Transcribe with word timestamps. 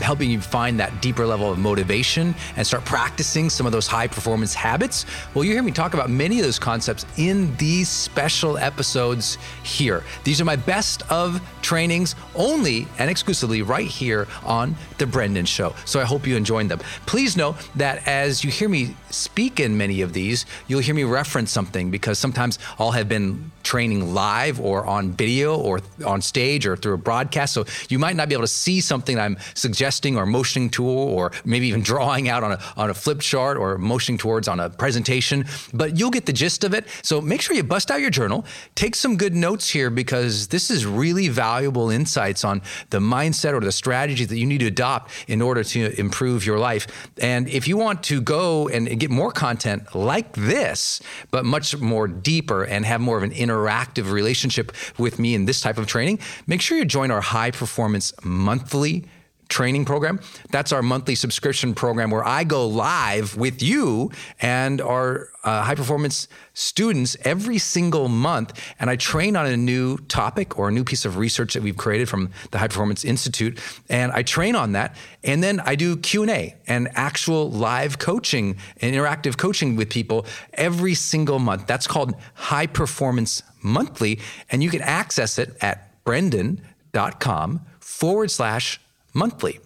helping 0.00 0.30
you 0.30 0.40
find 0.40 0.78
that 0.80 1.00
deeper 1.00 1.26
level 1.26 1.50
of 1.50 1.58
motivation 1.58 2.34
and 2.56 2.66
start 2.66 2.84
practicing 2.84 3.48
some 3.48 3.66
of 3.66 3.72
those 3.72 3.86
high 3.86 4.06
performance 4.06 4.54
habits. 4.54 5.06
Well, 5.34 5.44
you 5.44 5.52
hear 5.52 5.62
me 5.62 5.70
talk 5.72 5.94
about 5.94 6.10
many 6.10 6.38
of 6.38 6.44
those 6.44 6.58
concepts 6.58 7.06
in 7.16 7.54
these 7.56 7.88
special 7.88 8.58
episodes 8.58 9.38
here. 9.62 10.02
These 10.24 10.40
are 10.40 10.44
my 10.44 10.56
best 10.56 11.02
of 11.10 11.40
trainings 11.62 12.14
only 12.34 12.86
and 12.98 13.08
exclusively 13.08 13.62
right 13.62 13.86
here 13.86 14.26
on 14.44 14.74
The 14.98 15.06
Brendon 15.06 15.46
Show. 15.46 15.74
So 15.84 16.00
I 16.00 16.04
hope 16.04 16.26
you 16.26 16.36
enjoyed 16.36 16.68
them. 16.68 16.80
Please 17.06 17.36
know 17.36 17.56
that 17.76 18.06
as 18.06 18.44
you 18.44 18.50
hear 18.50 18.68
me 18.68 18.96
speak 19.10 19.60
in 19.60 19.76
many 19.76 20.00
of 20.00 20.12
these, 20.12 20.46
you'll 20.66 20.80
hear 20.80 20.94
me 20.94 21.04
reference 21.04 21.50
something 21.50 21.90
because 21.90 22.18
sometimes 22.18 22.58
I'll 22.78 22.90
have 22.90 23.08
been 23.08 23.50
training 23.62 24.12
live 24.12 24.60
or 24.60 24.84
on 24.84 25.12
video 25.12 25.56
or 25.56 25.80
on 26.04 26.20
stage 26.20 26.66
or 26.66 26.76
through 26.76 26.94
a 26.94 26.98
broadcast. 26.98 27.54
So 27.54 27.64
you 27.88 27.98
might 27.98 28.16
not 28.16 28.28
be 28.28 28.34
able 28.34 28.44
to 28.44 28.48
see 28.48 28.80
something 28.80 29.18
I'm 29.18 29.38
suggesting 29.54 29.83
gesturing 29.84 30.16
or 30.16 30.24
motioning 30.24 30.70
to 30.70 30.82
or 30.84 31.30
maybe 31.44 31.66
even 31.66 31.82
drawing 31.82 32.28
out 32.28 32.42
on 32.42 32.52
a, 32.52 32.58
on 32.76 32.88
a 32.88 32.94
flip 32.94 33.20
chart 33.20 33.58
or 33.58 33.76
motioning 33.76 34.16
towards 34.16 34.48
on 34.48 34.58
a 34.58 34.70
presentation, 34.70 35.44
but 35.74 35.98
you'll 35.98 36.10
get 36.18 36.24
the 36.24 36.32
gist 36.32 36.64
of 36.64 36.72
it. 36.72 36.86
So 37.02 37.20
make 37.20 37.42
sure 37.42 37.54
you 37.54 37.62
bust 37.62 37.90
out 37.90 38.00
your 38.00 38.14
journal, 38.20 38.46
take 38.74 38.94
some 38.94 39.16
good 39.16 39.34
notes 39.34 39.68
here 39.68 39.90
because 39.90 40.48
this 40.48 40.70
is 40.70 40.86
really 40.86 41.28
valuable 41.28 41.90
insights 41.90 42.44
on 42.44 42.62
the 42.90 42.98
mindset 42.98 43.52
or 43.52 43.60
the 43.60 43.72
strategy 43.72 44.24
that 44.24 44.36
you 44.36 44.46
need 44.46 44.60
to 44.60 44.66
adopt 44.66 45.10
in 45.28 45.42
order 45.42 45.62
to 45.62 46.00
improve 46.00 46.46
your 46.46 46.58
life. 46.58 47.10
And 47.18 47.46
if 47.48 47.68
you 47.68 47.76
want 47.76 48.02
to 48.04 48.22
go 48.22 48.68
and 48.68 48.98
get 48.98 49.10
more 49.10 49.32
content 49.32 49.94
like 49.94 50.32
this, 50.32 51.00
but 51.30 51.44
much 51.44 51.76
more 51.78 52.08
deeper 52.08 52.64
and 52.64 52.86
have 52.86 53.00
more 53.02 53.18
of 53.18 53.22
an 53.22 53.32
interactive 53.32 54.10
relationship 54.10 54.72
with 54.98 55.18
me 55.18 55.34
in 55.34 55.44
this 55.44 55.60
type 55.60 55.76
of 55.76 55.86
training, 55.86 56.18
make 56.46 56.62
sure 56.62 56.78
you 56.78 56.86
join 56.86 57.10
our 57.10 57.20
high 57.20 57.50
performance 57.50 58.12
monthly 58.24 59.04
training 59.48 59.84
program. 59.84 60.20
That's 60.50 60.72
our 60.72 60.82
monthly 60.82 61.14
subscription 61.14 61.74
program 61.74 62.10
where 62.10 62.26
I 62.26 62.44
go 62.44 62.66
live 62.66 63.36
with 63.36 63.62
you 63.62 64.10
and 64.40 64.80
our 64.80 65.28
uh, 65.44 65.62
high 65.62 65.74
performance 65.74 66.26
students 66.54 67.16
every 67.22 67.58
single 67.58 68.08
month 68.08 68.58
and 68.80 68.88
I 68.88 68.96
train 68.96 69.36
on 69.36 69.46
a 69.46 69.56
new 69.56 69.98
topic 69.98 70.58
or 70.58 70.68
a 70.68 70.72
new 70.72 70.84
piece 70.84 71.04
of 71.04 71.18
research 71.18 71.54
that 71.54 71.62
we've 71.62 71.76
created 71.76 72.08
from 72.08 72.30
the 72.50 72.58
High 72.58 72.68
Performance 72.68 73.04
Institute 73.04 73.60
and 73.88 74.10
I 74.12 74.22
train 74.22 74.56
on 74.56 74.72
that 74.72 74.96
and 75.22 75.42
then 75.42 75.60
I 75.60 75.74
do 75.74 75.96
Q&A 75.96 76.54
and 76.66 76.88
actual 76.94 77.50
live 77.50 77.98
coaching 77.98 78.56
and 78.80 78.94
interactive 78.94 79.36
coaching 79.36 79.76
with 79.76 79.90
people 79.90 80.26
every 80.54 80.94
single 80.94 81.38
month. 81.38 81.66
That's 81.66 81.86
called 81.86 82.14
High 82.34 82.66
Performance 82.66 83.42
Monthly 83.62 84.20
and 84.50 84.62
you 84.62 84.70
can 84.70 84.82
access 84.82 85.38
it 85.38 85.56
at 85.60 86.04
brendon.com 86.04 87.60
forward 87.80 88.30
slash 88.30 88.80
monthly. 89.14 89.60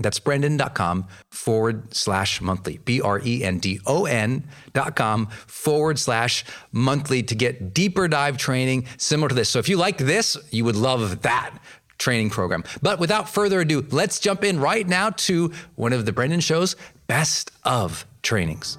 That's 0.00 0.18
brendon.com 0.18 1.06
forward 1.30 1.94
slash 1.94 2.40
monthly. 2.40 2.78
B 2.78 3.00
R 3.00 3.20
E 3.24 3.44
N 3.44 3.58
D 3.58 3.80
O 3.86 4.06
N 4.06 4.48
dot 4.72 4.96
com 4.96 5.26
forward 5.26 5.98
slash 5.98 6.44
monthly 6.72 7.22
to 7.24 7.34
get 7.34 7.74
deeper 7.74 8.08
dive 8.08 8.38
training 8.38 8.86
similar 8.96 9.28
to 9.28 9.34
this. 9.34 9.50
So 9.50 9.58
if 9.58 9.68
you 9.68 9.76
like 9.76 9.98
this, 9.98 10.38
you 10.50 10.64
would 10.64 10.76
love 10.76 11.22
that 11.22 11.58
training 11.98 12.30
program. 12.30 12.64
But 12.80 12.98
without 12.98 13.28
further 13.28 13.60
ado, 13.60 13.86
let's 13.90 14.18
jump 14.18 14.42
in 14.42 14.58
right 14.58 14.88
now 14.88 15.10
to 15.10 15.52
one 15.76 15.92
of 15.92 16.06
the 16.06 16.12
Brendon 16.12 16.40
Show's 16.40 16.76
best 17.06 17.52
of 17.64 18.06
trainings. 18.22 18.78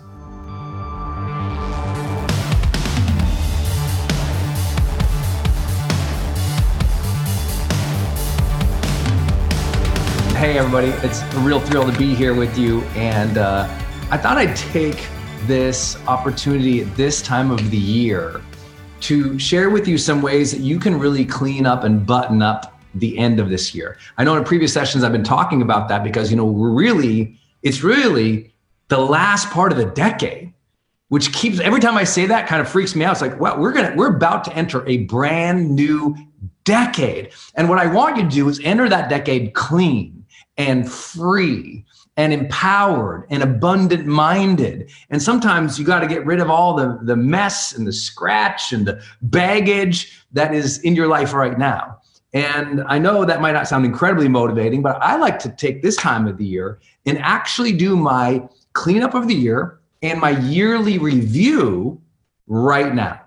Hey, 10.41 10.57
everybody. 10.57 10.87
It's 11.07 11.21
a 11.21 11.39
real 11.41 11.59
thrill 11.59 11.85
to 11.85 11.95
be 11.99 12.15
here 12.15 12.33
with 12.33 12.57
you. 12.57 12.81
And 12.95 13.37
uh, 13.37 13.67
I 14.09 14.17
thought 14.17 14.39
I'd 14.39 14.55
take 14.55 15.07
this 15.45 16.03
opportunity 16.07 16.81
at 16.81 16.95
this 16.97 17.21
time 17.21 17.51
of 17.51 17.69
the 17.69 17.77
year 17.77 18.41
to 19.01 19.37
share 19.37 19.69
with 19.69 19.87
you 19.87 19.99
some 19.99 20.19
ways 20.19 20.51
that 20.51 20.61
you 20.61 20.79
can 20.79 20.97
really 20.97 21.25
clean 21.25 21.67
up 21.67 21.83
and 21.83 22.07
button 22.07 22.41
up 22.41 22.81
the 22.95 23.19
end 23.19 23.39
of 23.39 23.51
this 23.51 23.75
year. 23.75 23.99
I 24.17 24.23
know 24.23 24.35
in 24.35 24.43
previous 24.43 24.73
sessions 24.73 25.03
I've 25.03 25.11
been 25.11 25.23
talking 25.23 25.61
about 25.61 25.87
that 25.89 26.03
because, 26.03 26.31
you 26.31 26.37
know, 26.37 26.45
we're 26.45 26.71
really, 26.71 27.37
it's 27.61 27.83
really 27.83 28.51
the 28.87 28.97
last 28.97 29.51
part 29.51 29.71
of 29.71 29.77
the 29.77 29.85
decade 29.85 30.51
which 31.09 31.31
keeps 31.33 31.59
every 31.59 31.81
time 31.81 31.97
I 31.97 32.05
say 32.05 32.25
that 32.25 32.47
kind 32.47 32.61
of 32.61 32.69
freaks 32.69 32.95
me 32.95 33.05
out. 33.05 33.11
It's 33.11 33.21
like, 33.21 33.37
well, 33.39 33.59
we're 33.59 33.73
gonna 33.73 33.93
we're 33.97 34.15
about 34.15 34.45
to 34.45 34.53
enter 34.55 34.87
a 34.87 34.99
brand 34.99 35.69
new 35.69 36.15
decade. 36.63 37.31
And 37.55 37.67
what 37.67 37.77
I 37.77 37.85
want 37.85 38.15
you 38.15 38.23
to 38.23 38.29
do 38.29 38.47
is 38.47 38.61
enter 38.63 38.87
that 38.87 39.09
decade 39.09 39.53
clean 39.53 40.20
and 40.57 40.89
free 40.89 41.85
and 42.17 42.33
empowered 42.33 43.25
and 43.29 43.41
abundant 43.41 44.05
minded. 44.05 44.91
And 45.09 45.21
sometimes 45.21 45.79
you 45.79 45.85
got 45.85 46.01
to 46.01 46.07
get 46.07 46.25
rid 46.25 46.39
of 46.39 46.49
all 46.49 46.75
the, 46.75 46.99
the 47.03 47.15
mess 47.15 47.73
and 47.73 47.87
the 47.87 47.93
scratch 47.93 48.73
and 48.73 48.85
the 48.85 49.01
baggage 49.21 50.25
that 50.33 50.53
is 50.53 50.79
in 50.79 50.95
your 50.95 51.07
life 51.07 51.33
right 51.33 51.57
now. 51.57 51.97
And 52.33 52.83
I 52.87 52.97
know 52.97 53.25
that 53.25 53.41
might 53.41 53.53
not 53.53 53.67
sound 53.67 53.85
incredibly 53.85 54.27
motivating, 54.27 54.81
but 54.81 55.01
I 55.01 55.17
like 55.17 55.39
to 55.39 55.49
take 55.49 55.81
this 55.81 55.97
time 55.97 56.27
of 56.27 56.37
the 56.37 56.45
year 56.45 56.79
and 57.05 57.17
actually 57.19 57.73
do 57.73 57.95
my 57.97 58.47
cleanup 58.73 59.13
of 59.13 59.27
the 59.27 59.35
year 59.35 59.79
and 60.01 60.19
my 60.19 60.31
yearly 60.31 60.97
review 60.97 62.01
right 62.47 62.93
now. 62.93 63.21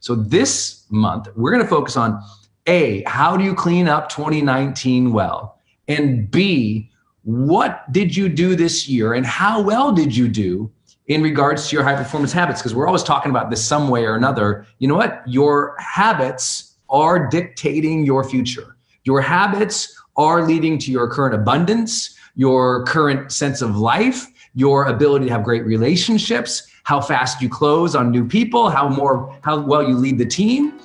So 0.00 0.14
this 0.14 0.84
month, 0.90 1.28
we're 1.36 1.50
going 1.50 1.62
to 1.62 1.68
focus 1.68 1.96
on 1.96 2.22
A, 2.66 3.02
how 3.06 3.36
do 3.36 3.44
you 3.44 3.54
clean 3.54 3.88
up 3.88 4.08
2019 4.08 5.12
well? 5.12 5.57
And 5.88 6.30
B, 6.30 6.90
what 7.22 7.90
did 7.92 8.14
you 8.14 8.28
do 8.28 8.54
this 8.54 8.88
year 8.88 9.14
and 9.14 9.26
how 9.26 9.60
well 9.60 9.92
did 9.92 10.14
you 10.14 10.28
do 10.28 10.70
in 11.08 11.22
regards 11.22 11.68
to 11.68 11.76
your 11.76 11.84
high 11.84 11.96
performance 11.96 12.32
habits? 12.32 12.60
Because 12.60 12.74
we're 12.74 12.86
always 12.86 13.02
talking 13.02 13.30
about 13.30 13.50
this 13.50 13.64
some 13.64 13.88
way 13.88 14.04
or 14.04 14.14
another. 14.14 14.66
You 14.78 14.88
know 14.88 14.94
what? 14.94 15.22
Your 15.26 15.74
habits 15.78 16.76
are 16.90 17.28
dictating 17.28 18.04
your 18.04 18.22
future. 18.22 18.76
Your 19.04 19.20
habits 19.20 20.00
are 20.16 20.46
leading 20.46 20.78
to 20.78 20.92
your 20.92 21.08
current 21.08 21.34
abundance, 21.34 22.16
your 22.34 22.84
current 22.84 23.32
sense 23.32 23.62
of 23.62 23.76
life, 23.76 24.26
your 24.54 24.86
ability 24.86 25.26
to 25.26 25.32
have 25.32 25.44
great 25.44 25.64
relationships, 25.64 26.68
how 26.84 27.00
fast 27.00 27.40
you 27.40 27.48
close 27.48 27.94
on 27.94 28.10
new 28.10 28.26
people, 28.26 28.70
how 28.70 28.88
more 28.88 29.38
how 29.42 29.60
well 29.60 29.86
you 29.86 29.96
lead 29.96 30.18
the 30.18 30.26
team. 30.26 30.78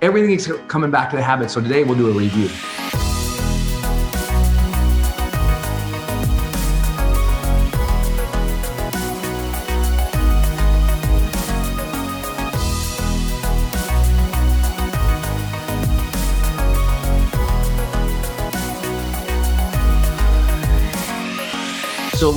Everything 0.00 0.30
is 0.30 0.52
coming 0.68 0.90
back 0.90 1.10
to 1.10 1.16
the 1.16 1.22
habit. 1.22 1.50
So 1.50 1.60
today 1.60 1.84
we'll 1.84 1.98
do 1.98 2.08
a 2.08 2.12
review. 2.12 2.48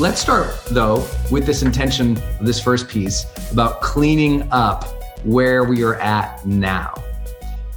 Let's 0.01 0.19
start 0.19 0.51
though 0.71 1.07
with 1.29 1.45
this 1.45 1.61
intention, 1.61 2.17
of 2.17 2.43
this 2.47 2.59
first 2.59 2.87
piece 2.89 3.27
about 3.51 3.81
cleaning 3.81 4.41
up 4.51 4.83
where 5.23 5.63
we 5.63 5.83
are 5.83 5.93
at 5.97 6.43
now. 6.43 6.91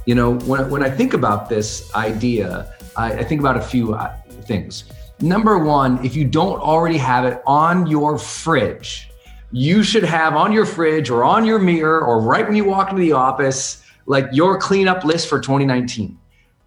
You 0.07 0.15
know, 0.15 0.39
when, 0.39 0.67
when 0.71 0.81
I 0.81 0.89
think 0.89 1.13
about 1.13 1.49
this 1.49 1.93
idea, 1.93 2.73
I, 2.97 3.19
I 3.19 3.23
think 3.23 3.41
about 3.41 3.57
a 3.57 3.61
few 3.61 3.93
uh, 3.93 4.17
things. 4.41 4.85
Number 5.21 5.59
one, 5.59 6.03
if 6.03 6.15
you 6.15 6.25
don't 6.25 6.59
already 6.59 6.97
have 6.97 7.25
it 7.25 7.43
on 7.45 7.85
your 7.85 8.17
fridge, 8.17 9.11
you 9.51 9.83
should 9.83 10.03
have 10.03 10.35
on 10.35 10.51
your 10.51 10.65
fridge 10.65 11.11
or 11.11 11.23
on 11.23 11.45
your 11.45 11.59
mirror 11.59 12.03
or 12.03 12.21
right 12.21 12.47
when 12.47 12.55
you 12.55 12.65
walk 12.65 12.89
into 12.89 13.01
the 13.01 13.11
office, 13.11 13.83
like 14.07 14.25
your 14.31 14.57
cleanup 14.57 15.03
list 15.03 15.29
for 15.29 15.39
2019. 15.39 16.17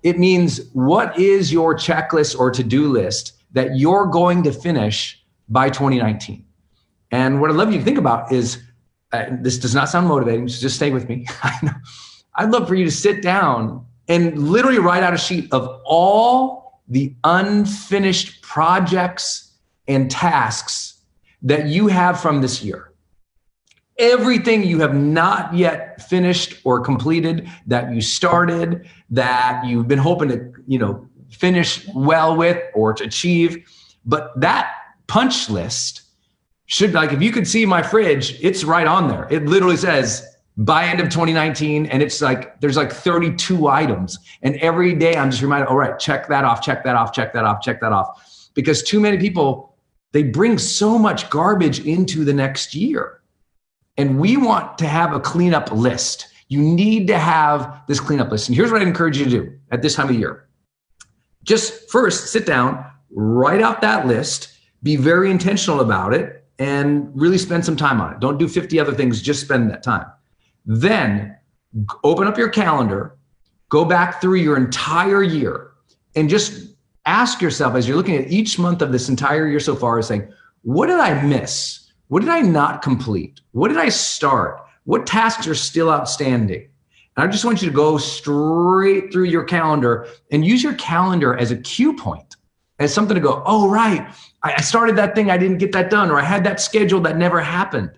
It 0.04 0.20
means 0.20 0.68
what 0.72 1.18
is 1.18 1.52
your 1.52 1.74
checklist 1.74 2.38
or 2.38 2.52
to 2.52 2.62
do 2.62 2.86
list 2.86 3.32
that 3.54 3.76
you're 3.76 4.06
going 4.06 4.44
to 4.44 4.52
finish 4.52 5.18
by 5.48 5.70
2019. 5.70 6.44
And 7.10 7.40
what 7.40 7.50
I'd 7.50 7.56
love 7.56 7.72
you 7.72 7.78
to 7.78 7.84
think 7.84 7.98
about 7.98 8.32
is 8.32 8.62
uh, 9.12 9.26
this 9.40 9.58
does 9.58 9.74
not 9.74 9.88
sound 9.88 10.06
motivating, 10.06 10.48
so 10.48 10.60
just 10.60 10.76
stay 10.76 10.90
with 10.90 11.08
me. 11.08 11.26
I'd 12.34 12.50
love 12.50 12.68
for 12.68 12.74
you 12.74 12.84
to 12.84 12.90
sit 12.90 13.22
down 13.22 13.86
and 14.08 14.50
literally 14.50 14.78
write 14.78 15.02
out 15.02 15.14
a 15.14 15.18
sheet 15.18 15.52
of 15.52 15.80
all 15.84 16.80
the 16.88 17.14
unfinished 17.24 18.42
projects 18.42 19.52
and 19.86 20.10
tasks 20.10 21.02
that 21.42 21.66
you 21.66 21.86
have 21.88 22.20
from 22.20 22.40
this 22.40 22.62
year. 22.62 22.92
Everything 23.98 24.62
you 24.62 24.80
have 24.80 24.94
not 24.94 25.54
yet 25.54 26.02
finished 26.08 26.60
or 26.64 26.80
completed 26.80 27.48
that 27.66 27.92
you 27.92 28.00
started, 28.00 28.88
that 29.10 29.64
you've 29.64 29.88
been 29.88 29.98
hoping 29.98 30.28
to, 30.28 30.52
you 30.66 30.78
know, 30.78 31.06
finish 31.30 31.86
well 31.94 32.36
with 32.36 32.62
or 32.74 32.92
to 32.94 33.04
achieve. 33.04 33.66
But 34.04 34.38
that 34.40 34.72
punch 35.08 35.50
list 35.50 36.02
should 36.66 36.92
like 36.92 37.12
if 37.12 37.20
you 37.20 37.32
could 37.32 37.48
see 37.48 37.66
my 37.66 37.82
fridge, 37.82 38.38
it's 38.42 38.62
right 38.62 38.86
on 38.86 39.08
there. 39.08 39.26
It 39.30 39.46
literally 39.46 39.76
says 39.76 40.24
by 40.58 40.84
end 40.84 41.00
of 41.00 41.06
2019 41.06 41.86
and 41.86 42.02
it's 42.02 42.20
like 42.20 42.60
there's 42.60 42.76
like 42.76 42.92
32 42.92 43.68
items. 43.68 44.18
And 44.42 44.56
every 44.56 44.94
day 44.94 45.16
i'm 45.16 45.30
just 45.30 45.42
reminded 45.42 45.68
all 45.68 45.76
right 45.76 45.98
check 45.98 46.28
that 46.28 46.44
off 46.44 46.62
check 46.62 46.84
that 46.84 46.94
off 46.94 47.12
check 47.12 47.32
that 47.32 47.44
off 47.44 47.62
check 47.62 47.80
that 47.80 47.92
off. 47.92 48.50
Because 48.54 48.82
too 48.82 49.00
many 49.00 49.18
people 49.18 49.76
they 50.12 50.22
bring 50.22 50.58
so 50.58 50.98
much 50.98 51.28
garbage 51.30 51.80
into 51.86 52.24
the 52.24 52.32
next 52.32 52.74
year. 52.74 53.20
And 53.96 54.18
we 54.18 54.36
want 54.36 54.78
to 54.78 54.86
have 54.86 55.12
a 55.12 55.20
cleanup 55.20 55.72
list. 55.72 56.28
You 56.48 56.60
need 56.60 57.08
to 57.08 57.18
have 57.18 57.82
this 57.88 57.98
cleanup 57.98 58.30
list. 58.30 58.48
And 58.48 58.56
here's 58.56 58.70
what 58.70 58.80
i 58.80 58.84
encourage 58.84 59.18
you 59.18 59.24
to 59.24 59.30
do 59.30 59.58
at 59.70 59.82
this 59.82 59.94
time 59.94 60.08
of 60.08 60.14
year. 60.14 60.48
Just 61.44 61.90
first 61.90 62.30
sit 62.30 62.46
down 62.46 62.84
write 63.10 63.62
out 63.62 63.80
that 63.80 64.06
list 64.06 64.57
be 64.82 64.96
very 64.96 65.30
intentional 65.30 65.80
about 65.80 66.14
it 66.14 66.44
and 66.58 67.10
really 67.14 67.38
spend 67.38 67.64
some 67.64 67.76
time 67.76 68.00
on 68.00 68.12
it. 68.12 68.20
Don't 68.20 68.38
do 68.38 68.48
50 68.48 68.78
other 68.80 68.94
things, 68.94 69.22
just 69.22 69.40
spend 69.40 69.70
that 69.70 69.82
time. 69.82 70.06
Then 70.66 71.36
open 72.04 72.26
up 72.26 72.36
your 72.36 72.48
calendar, 72.48 73.16
go 73.68 73.84
back 73.84 74.20
through 74.20 74.36
your 74.36 74.56
entire 74.56 75.22
year 75.22 75.72
and 76.14 76.28
just 76.28 76.74
ask 77.06 77.40
yourself 77.40 77.74
as 77.74 77.86
you're 77.86 77.96
looking 77.96 78.16
at 78.16 78.30
each 78.30 78.58
month 78.58 78.82
of 78.82 78.92
this 78.92 79.08
entire 79.08 79.46
year 79.46 79.60
so 79.60 79.74
far, 79.74 80.00
saying, 80.02 80.32
what 80.62 80.88
did 80.88 81.00
I 81.00 81.22
miss? 81.22 81.90
What 82.08 82.20
did 82.20 82.28
I 82.28 82.40
not 82.40 82.82
complete? 82.82 83.40
What 83.52 83.68
did 83.68 83.76
I 83.76 83.88
start? 83.88 84.60
What 84.84 85.06
tasks 85.06 85.46
are 85.46 85.54
still 85.54 85.90
outstanding? 85.90 86.68
And 87.16 87.28
I 87.28 87.30
just 87.30 87.44
want 87.44 87.62
you 87.62 87.68
to 87.68 87.74
go 87.74 87.98
straight 87.98 89.12
through 89.12 89.24
your 89.24 89.44
calendar 89.44 90.06
and 90.30 90.46
use 90.46 90.62
your 90.62 90.74
calendar 90.74 91.36
as 91.36 91.50
a 91.50 91.56
cue 91.56 91.94
point, 91.96 92.36
as 92.78 92.94
something 92.94 93.14
to 93.14 93.20
go, 93.20 93.42
oh, 93.44 93.68
right, 93.68 94.06
I 94.42 94.60
started 94.60 94.96
that 94.96 95.14
thing, 95.14 95.30
I 95.30 95.36
didn't 95.36 95.58
get 95.58 95.72
that 95.72 95.90
done, 95.90 96.10
or 96.10 96.18
I 96.18 96.24
had 96.24 96.44
that 96.44 96.60
schedule 96.60 97.00
that 97.00 97.16
never 97.16 97.40
happened. 97.40 97.90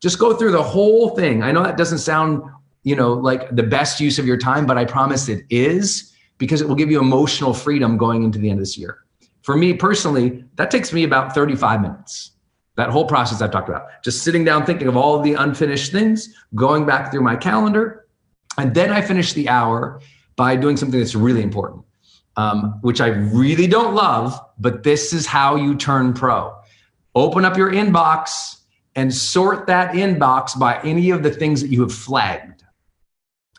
Just 0.00 0.18
go 0.18 0.34
through 0.34 0.52
the 0.52 0.62
whole 0.62 1.10
thing. 1.10 1.42
I 1.42 1.52
know 1.52 1.62
that 1.62 1.76
doesn't 1.76 1.98
sound, 1.98 2.42
you 2.84 2.94
know, 2.94 3.12
like 3.12 3.54
the 3.54 3.62
best 3.62 4.00
use 4.00 4.18
of 4.18 4.26
your 4.26 4.36
time, 4.36 4.66
but 4.66 4.78
I 4.78 4.84
promise 4.84 5.28
it 5.28 5.44
is 5.50 6.14
because 6.38 6.60
it 6.60 6.68
will 6.68 6.76
give 6.76 6.90
you 6.90 7.00
emotional 7.00 7.52
freedom 7.52 7.96
going 7.96 8.22
into 8.22 8.38
the 8.38 8.48
end 8.48 8.58
of 8.58 8.62
this 8.62 8.78
year. 8.78 8.98
For 9.42 9.56
me 9.56 9.74
personally, 9.74 10.44
that 10.56 10.70
takes 10.70 10.92
me 10.92 11.04
about 11.04 11.34
35 11.34 11.82
minutes. 11.82 12.32
That 12.76 12.88
whole 12.88 13.04
process 13.04 13.42
I've 13.42 13.50
talked 13.50 13.68
about, 13.68 13.88
just 14.02 14.22
sitting 14.22 14.44
down, 14.44 14.64
thinking 14.64 14.88
of 14.88 14.96
all 14.96 15.16
of 15.16 15.22
the 15.22 15.34
unfinished 15.34 15.92
things, 15.92 16.34
going 16.54 16.86
back 16.86 17.10
through 17.10 17.22
my 17.22 17.36
calendar. 17.36 18.06
And 18.56 18.74
then 18.74 18.90
I 18.90 19.02
finish 19.02 19.32
the 19.32 19.48
hour 19.48 20.00
by 20.36 20.56
doing 20.56 20.76
something 20.76 20.98
that's 20.98 21.14
really 21.14 21.42
important, 21.42 21.84
um, 22.36 22.78
which 22.82 23.00
I 23.00 23.08
really 23.08 23.66
don't 23.66 23.94
love, 23.94 24.38
but 24.58 24.82
this 24.82 25.12
is 25.12 25.26
how 25.26 25.56
you 25.56 25.76
turn 25.76 26.12
pro. 26.12 26.54
Open 27.14 27.44
up 27.44 27.56
your 27.56 27.72
inbox 27.72 28.60
and 28.96 29.12
sort 29.12 29.66
that 29.66 29.94
inbox 29.94 30.58
by 30.58 30.80
any 30.82 31.10
of 31.10 31.22
the 31.22 31.30
things 31.30 31.60
that 31.60 31.68
you 31.68 31.80
have 31.80 31.92
flagged. 31.92 32.64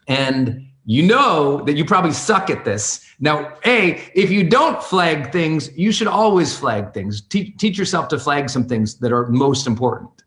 And 0.08 0.68
you 0.86 1.04
know 1.04 1.62
that 1.62 1.74
you 1.74 1.86
probably 1.86 2.12
suck 2.12 2.50
at 2.50 2.66
this. 2.66 3.06
Now, 3.20 3.54
A, 3.66 4.02
if 4.16 4.32
you 4.32 4.44
don't 4.44 4.82
flag 4.82 5.32
things, 5.32 5.70
you 5.78 5.92
should 5.92 6.08
always 6.08 6.58
flag 6.58 6.94
things. 6.94 7.22
Te- 7.22 7.52
teach 7.52 7.78
yourself 7.78 8.08
to 8.10 8.20
flag 8.20 8.50
some 8.50 8.68
things 8.68 8.96
that 8.96 9.12
are 9.12 9.28
most 9.28 9.68
important. 9.68 10.24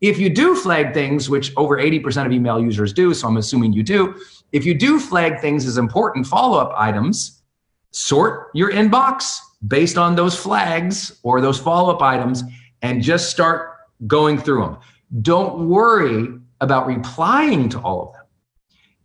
If 0.00 0.18
you 0.18 0.30
do 0.30 0.54
flag 0.54 0.94
things, 0.94 1.28
which 1.28 1.52
over 1.56 1.76
80% 1.76 2.24
of 2.24 2.32
email 2.32 2.60
users 2.60 2.92
do, 2.92 3.12
so 3.12 3.28
I'm 3.28 3.36
assuming 3.36 3.72
you 3.72 3.82
do, 3.82 4.14
if 4.52 4.64
you 4.64 4.72
do 4.72 4.98
flag 4.98 5.40
things 5.40 5.66
as 5.66 5.76
important 5.76 6.26
follow 6.26 6.58
up 6.58 6.72
items, 6.76 7.37
sort 7.90 8.48
your 8.54 8.70
inbox 8.70 9.38
based 9.66 9.98
on 9.98 10.14
those 10.14 10.36
flags 10.36 11.18
or 11.22 11.40
those 11.40 11.58
follow 11.58 11.92
up 11.94 12.02
items 12.02 12.42
and 12.82 13.02
just 13.02 13.30
start 13.30 13.72
going 14.06 14.38
through 14.38 14.62
them. 14.62 14.78
Don't 15.22 15.68
worry 15.68 16.28
about 16.60 16.86
replying 16.86 17.68
to 17.70 17.80
all 17.80 18.08
of 18.08 18.12
them. 18.12 18.22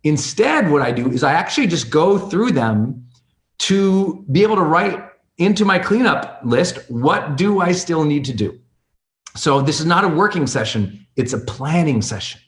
Instead, 0.04 0.70
what 0.70 0.82
I 0.82 0.92
do 0.92 1.10
is 1.10 1.24
I 1.24 1.32
actually 1.32 1.66
just 1.66 1.90
go 1.90 2.18
through 2.18 2.52
them 2.52 3.06
to 3.58 4.24
be 4.30 4.42
able 4.42 4.56
to 4.56 4.62
write 4.62 5.02
into 5.38 5.64
my 5.64 5.78
cleanup 5.78 6.40
list 6.44 6.78
what 6.88 7.36
do 7.36 7.60
I 7.60 7.72
still 7.72 8.04
need 8.04 8.24
to 8.26 8.32
do. 8.32 8.58
So 9.36 9.60
this 9.60 9.80
is 9.80 9.86
not 9.86 10.04
a 10.04 10.08
working 10.08 10.46
session, 10.46 11.06
it's 11.16 11.32
a 11.32 11.38
planning 11.38 12.02
session. 12.02 12.40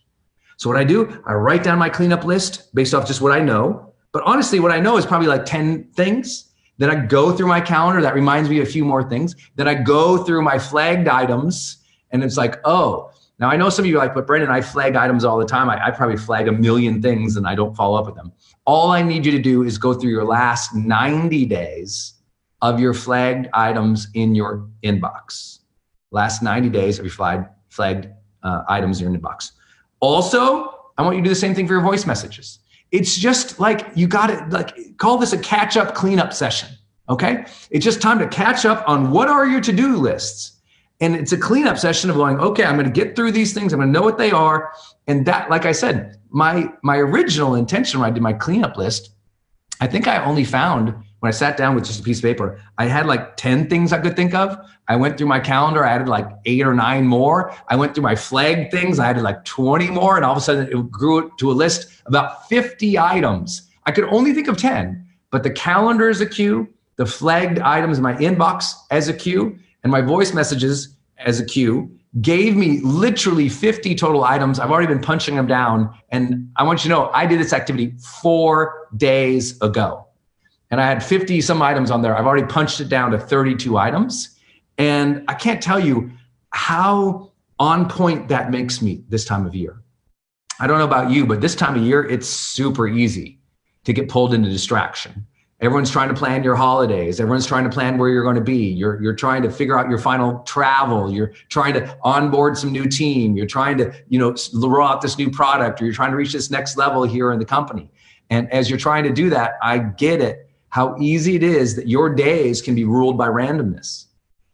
So 0.57 0.71
what 0.71 0.78
I 0.78 0.85
do, 0.85 1.23
I 1.26 1.35
write 1.35 1.62
down 1.62 1.78
my 1.78 1.88
cleanup 1.88 2.25
list 2.25 2.75
based 2.75 2.95
off 2.95 3.07
just 3.07 3.21
what 3.21 3.33
I 3.33 3.40
know. 3.40 3.95
But 4.16 4.23
honestly, 4.25 4.61
what 4.61 4.73
I 4.73 4.80
know 4.80 4.96
is 4.96 5.04
probably 5.04 5.28
like 5.28 5.44
10 5.44 5.90
things. 5.92 6.50
Then 6.78 6.88
I 6.88 7.04
go 7.04 7.37
through 7.37 7.49
my 7.49 7.61
calendar. 7.61 8.00
That 8.00 8.14
reminds 8.14 8.49
me 8.49 8.58
of 8.61 8.66
a 8.66 8.70
few 8.70 8.82
more 8.82 9.06
things. 9.06 9.37
Then 9.56 9.68
I 9.68 9.75
go 9.75 10.25
through 10.25 10.40
my 10.40 10.58
flagged 10.58 11.06
items. 11.06 11.85
And 12.12 12.25
it's 12.25 12.38
like, 12.38 12.58
oh, 12.64 13.11
now 13.38 13.50
I 13.50 13.58
know 13.58 13.68
some 13.68 13.85
of 13.85 13.90
you 13.90 13.96
are 13.96 13.99
like, 13.99 14.14
but 14.14 14.26
Brendon, 14.26 14.50
I 14.50 14.62
flag 14.62 14.96
items 14.96 15.23
all 15.26 15.37
the 15.37 15.44
time. 15.44 15.68
I, 15.68 15.88
I, 15.88 15.90
probably 15.90 16.16
flag 16.16 16.49
a 16.49 16.52
million 16.52 17.02
things 17.02 17.37
and 17.37 17.46
I 17.46 17.54
don't 17.54 17.76
follow 17.76 17.99
up 17.99 18.06
with 18.06 18.14
them. 18.14 18.32
All 18.64 18.90
I 18.90 19.02
need 19.02 19.26
you 19.26 19.32
to 19.32 19.38
do 19.38 19.64
is 19.64 19.76
go 19.76 19.92
through 19.92 20.12
your 20.12 20.25
last 20.25 20.75
90 20.75 21.44
days 21.44 22.14
of 22.62 22.80
your 22.80 22.94
flagged 22.94 23.49
items 23.52 24.08
in 24.14 24.35
your 24.35 24.66
inbox. 24.82 25.58
Last 26.11 26.42
90 26.42 26.70
days 26.70 26.99
of 26.99 27.04
your 27.04 27.12
flagged, 27.12 27.50
flagged 27.68 28.08
uh, 28.42 28.62
items 28.66 28.99
in 29.02 29.12
your 29.12 29.20
inbox. 29.20 29.52
Also, 30.00 30.73
I 30.96 31.02
want 31.02 31.16
you 31.16 31.23
to 31.23 31.28
do 31.28 31.35
the 31.35 31.38
same 31.38 31.54
thing 31.54 31.66
for 31.66 31.75
your 31.75 31.82
voice 31.82 32.06
messages. 32.06 32.61
It's 32.93 33.16
just 33.16 33.59
like 33.59 33.88
you 33.95 34.07
got 34.07 34.28
to 34.28 34.47
like 34.50 34.97
call 34.99 35.19
this 35.19 35.33
a 35.33 35.38
catch 35.38 35.76
up 35.76 35.95
cleanup 35.95 36.33
session. 36.33 36.69
Okay. 37.09 37.45
It's 37.71 37.85
just 37.85 38.00
time 38.00 38.19
to 38.19 38.28
catch 38.28 38.64
up 38.64 38.88
on 38.88 39.11
what 39.11 39.28
are 39.28 39.47
your 39.47 39.61
to 39.61 39.73
do 39.73 39.97
lists 39.97 40.57
and 41.00 41.14
it's 41.14 41.33
a 41.33 41.37
cleanup 41.37 41.78
session 41.78 42.09
of 42.09 42.16
going, 42.16 42.38
okay, 42.40 42.64
I'm 42.64 42.76
going 42.76 42.87
to 42.87 42.93
get 42.93 43.16
through 43.16 43.33
these 43.33 43.52
things. 43.52 43.73
I'm 43.73 43.81
going 43.81 43.93
to 43.93 43.99
know 43.99 44.05
what 44.05 44.16
they 44.16 44.31
are. 44.31 44.73
And 45.07 45.26
that, 45.26 45.50
like 45.50 45.66
I 45.66 45.73
said, 45.73 46.19
my 46.31 46.69
my 46.83 46.97
original 46.97 47.55
intention 47.55 48.00
when 48.00 48.09
I 48.09 48.12
did 48.12 48.23
my 48.23 48.33
cleanup 48.33 48.76
list, 48.76 49.11
I 49.81 49.87
think 49.87 50.09
I 50.09 50.25
only 50.25 50.45
found 50.45 50.95
when 51.20 51.28
I 51.28 51.32
sat 51.32 51.56
down 51.56 51.75
with 51.75 51.85
just 51.85 52.00
a 52.00 52.02
piece 52.02 52.18
of 52.18 52.23
paper, 52.23 52.61
I 52.78 52.87
had 52.87 53.06
like 53.06 53.37
10 53.37 53.68
things 53.68 53.92
I 53.92 53.99
could 53.99 54.16
think 54.16 54.35
of. 54.35 54.58
I 54.88 54.96
went 54.96 55.18
through 55.18 55.26
my 55.26 55.40
calendar, 55.40 55.85
I 55.85 55.92
added 55.92 56.08
like 56.08 56.28
eight 56.44 56.64
or 56.66 56.75
nine 56.75 57.06
more. 57.06 57.54
I 57.68 57.76
went 57.76 57.94
through 57.94 58.04
my 58.04 58.14
flag 58.14 58.70
things, 58.70 58.99
I 58.99 59.08
added 59.08 59.23
like 59.23 59.44
20 59.44 59.90
more. 59.90 60.16
And 60.16 60.25
all 60.25 60.32
of 60.32 60.38
a 60.38 60.40
sudden 60.40 60.68
it 60.68 60.90
grew 60.90 61.30
to 61.38 61.50
a 61.50 61.54
list 61.54 62.02
about 62.06 62.49
50 62.49 62.99
items. 62.99 63.68
I 63.87 63.92
could 63.92 64.04
only 64.04 64.32
think 64.32 64.49
of 64.49 64.56
10, 64.56 65.04
but 65.30 65.42
the 65.42 65.50
calendar 65.50 66.08
is 66.08 66.20
a 66.20 66.26
cue, 66.26 66.68
the 66.96 67.06
flagged 67.06 67.58
items 67.58 67.99
in 67.99 68.02
my 68.02 68.14
inbox 68.14 68.73
as 68.90 69.08
a 69.08 69.14
cue, 69.14 69.58
and 69.82 69.90
my 69.90 70.00
voice 70.00 70.35
messages 70.35 70.96
as 71.18 71.40
a 71.40 71.44
cue 71.44 71.90
gave 72.20 72.56
me 72.56 72.80
literally 72.80 73.49
50 73.49 73.94
total 73.94 74.25
items. 74.25 74.58
I've 74.58 74.70
already 74.70 74.87
been 74.87 75.02
punching 75.02 75.37
them 75.37 75.46
down. 75.46 75.94
And 76.11 76.50
I 76.56 76.62
want 76.62 76.85
you 76.85 76.90
to 76.90 76.96
know, 76.96 77.11
I 77.12 77.26
did 77.26 77.38
this 77.38 77.52
activity 77.52 77.94
four 78.23 78.88
days 78.96 79.61
ago. 79.61 80.05
And 80.70 80.80
I 80.80 80.87
had 80.87 81.02
50 81.02 81.40
some 81.40 81.62
items 81.62 81.90
on 81.90 82.02
there. 82.02 82.16
I've 82.16 82.26
already 82.26 82.46
punched 82.46 82.80
it 82.80 82.88
down 82.88 83.11
to 83.12 83.18
32 83.18 83.76
items. 83.78 84.38
And 84.78 85.25
I 85.28 85.35
can't 85.35 85.62
tell 85.62 85.80
you 85.80 86.11
how 86.50 87.32
on 87.58 87.88
point 87.88 88.28
that 88.28 88.50
makes 88.50 88.82
me 88.82 89.04
this 89.08 89.25
time 89.25 89.46
of 89.46 89.54
year. 89.54 89.82
I 90.58 90.66
don't 90.66 90.78
know 90.78 90.85
about 90.85 91.11
you, 91.11 91.26
but 91.26 91.40
this 91.40 91.54
time 91.54 91.76
of 91.76 91.82
year, 91.82 92.04
it's 92.04 92.26
super 92.26 92.88
easy 92.88 93.38
to 93.85 93.92
get 93.92 94.08
pulled 94.08 94.35
into 94.35 94.50
distraction. 94.50 95.26
Everyone's 95.61 95.90
trying 95.90 96.08
to 96.08 96.14
plan 96.14 96.42
your 96.42 96.54
holidays. 96.54 97.18
Everyone's 97.18 97.46
trying 97.46 97.64
to 97.64 97.70
plan 97.70 97.96
where 97.96 98.11
you're 98.11 98.23
going 98.23 98.37
to 98.37 98.42
be. 98.42 98.66
You're, 98.66 99.02
you're 99.02 99.14
trying 99.14 99.42
to 99.42 99.50
figure 99.50 99.78
out 99.78 99.88
your 99.88 99.99
final 99.99 100.40
travel. 100.40 101.11
You're 101.11 101.32
trying 101.49 101.73
to 101.75 101.96
onboard 102.02 102.58
some 102.58 102.73
new 102.73 102.87
team. 102.87 103.37
You're 103.37 103.46
trying 103.46 103.78
to, 103.78 103.90
you 104.08 104.18
know, 104.18 104.35
roll 104.52 104.87
out 104.87 105.00
this 105.00 105.16
new 105.16 105.30
product 105.30 105.80
or 105.80 105.87
you're 105.87 105.94
trying 105.94 106.11
to 106.11 106.16
reach 106.16 106.32
this 106.32 106.50
next 106.50 106.76
level 106.76 107.04
here 107.04 107.32
in 107.32 107.38
the 107.38 107.44
company. 107.46 107.90
And 108.28 108.52
as 108.52 108.68
you're 108.68 108.78
trying 108.78 109.04
to 109.04 109.12
do 109.12 109.30
that, 109.30 109.52
I 109.62 109.78
get 109.78 110.20
it, 110.20 110.45
how 110.76 110.95
easy 111.00 111.37
it 111.37 111.42
is 111.42 111.75
that 111.75 111.88
your 111.88 112.14
days 112.14 112.61
can 112.61 112.75
be 112.75 112.85
ruled 112.85 113.16
by 113.16 113.26
randomness. 113.26 114.04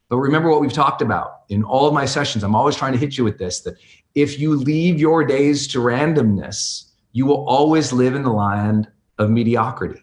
But 0.08 0.18
remember 0.18 0.50
what 0.50 0.60
we've 0.60 0.72
talked 0.72 1.02
about 1.02 1.40
in 1.48 1.64
all 1.64 1.88
of 1.88 1.92
my 1.92 2.04
sessions. 2.04 2.44
I'm 2.44 2.54
always 2.54 2.76
trying 2.76 2.92
to 2.92 2.98
hit 2.98 3.18
you 3.18 3.24
with 3.24 3.38
this 3.38 3.62
that 3.62 3.74
if 4.14 4.38
you 4.38 4.54
leave 4.54 5.00
your 5.00 5.24
days 5.24 5.66
to 5.72 5.80
randomness, 5.80 6.92
you 7.10 7.26
will 7.26 7.44
always 7.48 7.92
live 7.92 8.14
in 8.14 8.22
the 8.22 8.30
land 8.30 8.86
of 9.18 9.30
mediocrity. 9.30 10.00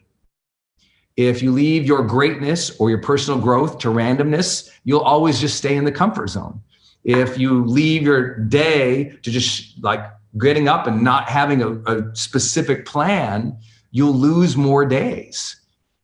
If 1.15 1.41
you 1.41 1.53
leave 1.53 1.85
your 1.85 2.03
greatness 2.03 2.77
or 2.81 2.89
your 2.89 3.01
personal 3.01 3.39
growth 3.39 3.77
to 3.77 3.87
randomness, 3.87 4.69
you'll 4.83 4.99
always 5.13 5.39
just 5.39 5.55
stay 5.55 5.77
in 5.77 5.85
the 5.85 5.91
comfort 6.01 6.31
zone. 6.31 6.59
If 7.05 7.37
you 7.37 7.63
leave 7.63 8.01
your 8.03 8.39
day 8.39 9.17
to 9.23 9.31
just 9.31 9.81
like 9.81 10.01
getting 10.37 10.67
up 10.67 10.85
and 10.85 11.01
not 11.01 11.29
having 11.29 11.61
a, 11.61 11.75
a 11.83 12.13
specific 12.13 12.85
plan, 12.85 13.57
you'll 13.91 14.11
lose 14.11 14.57
more 14.57 14.85
days. 14.85 15.55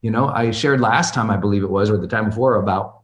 You 0.06 0.12
know, 0.12 0.28
I 0.28 0.52
shared 0.52 0.82
last 0.82 1.16
time, 1.16 1.32
I 1.32 1.38
believe 1.38 1.64
it 1.64 1.72
was, 1.72 1.90
or 1.90 1.98
the 1.98 2.06
time 2.06 2.30
before, 2.30 2.58
about 2.58 3.02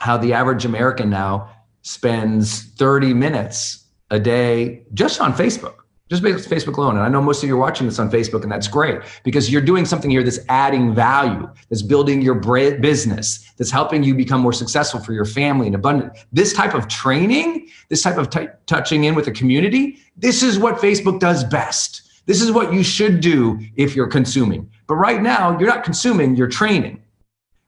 how 0.00 0.18
the 0.18 0.34
average 0.34 0.66
American 0.66 1.08
now 1.08 1.48
spends 1.80 2.64
30 2.74 3.14
minutes 3.14 3.86
a 4.10 4.20
day 4.20 4.82
just 4.92 5.18
on 5.18 5.32
Facebook 5.32 5.76
just 6.10 6.22
Facebook 6.22 6.76
alone. 6.76 6.96
And 6.96 7.04
I 7.04 7.08
know 7.08 7.22
most 7.22 7.42
of 7.42 7.48
you 7.48 7.56
are 7.56 7.58
watching 7.58 7.86
this 7.86 7.98
on 7.98 8.10
Facebook, 8.10 8.42
and 8.42 8.52
that's 8.52 8.68
great 8.68 9.00
because 9.24 9.50
you're 9.50 9.62
doing 9.62 9.86
something 9.86 10.10
here 10.10 10.22
that's 10.22 10.38
adding 10.50 10.94
value, 10.94 11.48
that's 11.70 11.82
building 11.82 12.20
your 12.20 12.34
business, 12.34 13.50
that's 13.56 13.70
helping 13.70 14.04
you 14.04 14.14
become 14.14 14.42
more 14.42 14.52
successful 14.52 15.00
for 15.00 15.14
your 15.14 15.24
family 15.24 15.66
and 15.66 15.74
abundant. 15.74 16.12
This 16.32 16.52
type 16.52 16.74
of 16.74 16.86
training, 16.86 17.68
this 17.88 18.02
type 18.02 18.18
of 18.18 18.28
t- 18.28 18.46
touching 18.66 19.04
in 19.04 19.14
with 19.14 19.26
a 19.26 19.32
community, 19.32 19.98
this 20.18 20.42
is 20.42 20.58
what 20.58 20.76
Facebook 20.76 21.18
does 21.18 21.42
best. 21.44 22.02
This 22.26 22.42
is 22.42 22.52
what 22.52 22.72
you 22.72 22.82
should 22.84 23.20
do 23.20 23.58
if 23.76 23.96
you're 23.96 24.06
consuming. 24.06 24.70
But 24.86 24.96
right 24.96 25.20
now, 25.20 25.58
you're 25.58 25.68
not 25.68 25.84
consuming, 25.84 26.36
you're 26.36 26.48
training, 26.48 27.02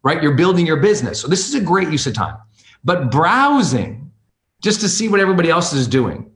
right? 0.02 0.22
You're 0.22 0.34
building 0.34 0.66
your 0.66 0.76
business. 0.76 1.20
So 1.20 1.28
this 1.28 1.48
is 1.48 1.54
a 1.54 1.60
great 1.60 1.90
use 1.90 2.06
of 2.06 2.14
time. 2.14 2.36
But 2.84 3.10
browsing 3.10 4.10
just 4.62 4.80
to 4.80 4.88
see 4.88 5.08
what 5.08 5.20
everybody 5.20 5.50
else 5.50 5.72
is 5.72 5.86
doing, 5.86 6.30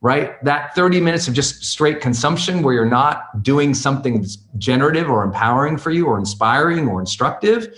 right? 0.00 0.42
That 0.44 0.74
30 0.74 1.00
minutes 1.00 1.28
of 1.28 1.34
just 1.34 1.64
straight 1.64 2.00
consumption 2.00 2.62
where 2.62 2.74
you're 2.74 2.86
not 2.86 3.42
doing 3.42 3.74
something 3.74 4.20
that's 4.20 4.36
generative 4.58 5.10
or 5.10 5.24
empowering 5.24 5.76
for 5.76 5.90
you 5.90 6.06
or 6.06 6.18
inspiring 6.18 6.88
or 6.88 7.00
instructive, 7.00 7.76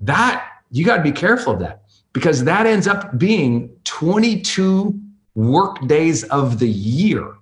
that 0.00 0.46
you 0.70 0.84
got 0.84 0.96
to 0.96 1.02
be 1.02 1.12
careful 1.12 1.54
of 1.54 1.60
that 1.60 1.82
because 2.12 2.44
that 2.44 2.66
ends 2.66 2.86
up 2.86 3.18
being 3.18 3.70
22 3.84 4.98
work 5.34 5.86
days 5.86 6.24
of 6.24 6.58
the 6.58 6.68
year. 6.68 7.34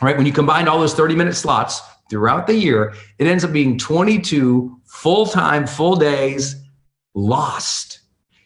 Right? 0.00 0.16
When 0.16 0.26
you 0.26 0.32
combine 0.32 0.68
all 0.68 0.78
those 0.78 0.94
30 0.94 1.16
minute 1.16 1.34
slots 1.34 1.80
throughout 2.08 2.46
the 2.46 2.54
year, 2.54 2.94
it 3.18 3.26
ends 3.26 3.44
up 3.44 3.52
being 3.52 3.78
22 3.78 4.80
full 4.84 5.26
time, 5.26 5.66
full 5.66 5.96
days 5.96 6.56
lost. 7.14 8.00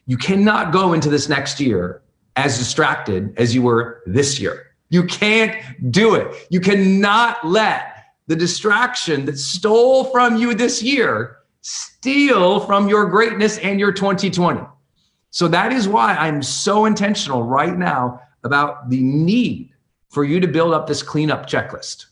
You 0.07 0.16
cannot 0.16 0.73
go 0.73 0.92
into 0.92 1.09
this 1.09 1.28
next 1.28 1.61
year 1.61 2.02
as 2.37 2.59
distracted 2.59 3.33
as 3.38 3.54
you 3.54 3.62
were 3.62 4.02
this 4.07 4.40
year. 4.40 4.66
You 4.90 5.04
can't 5.04 5.54
do 5.90 6.14
it. 6.14 6.47
You 6.50 6.61
cannot 6.61 7.47
let 7.47 7.92
the 8.26 8.37
distraction 8.37 9.25
that 9.26 9.38
stole 9.38 10.04
from 10.04 10.37
you 10.37 10.54
this 10.54 10.83
year 10.83 11.38
steal 11.61 12.61
from 12.61 12.88
your 12.88 13.07
greatness 13.07 13.59
and 13.59 13.78
your 13.78 13.92
2020. 13.92 14.61
So 15.31 15.49
that 15.49 15.73
is 15.73 15.88
why 15.88 16.14
I'm 16.14 16.42
so 16.42 16.85
intentional 16.85 17.42
right 17.42 17.76
now 17.76 18.21
about 18.45 18.90
the 18.90 19.00
need 19.00 19.71
for 20.11 20.25
you 20.25 20.40
to 20.40 20.49
build 20.49 20.75
up 20.75 20.87
this 20.87 21.02
cleanup 21.02 21.47
checklist. 21.47 22.07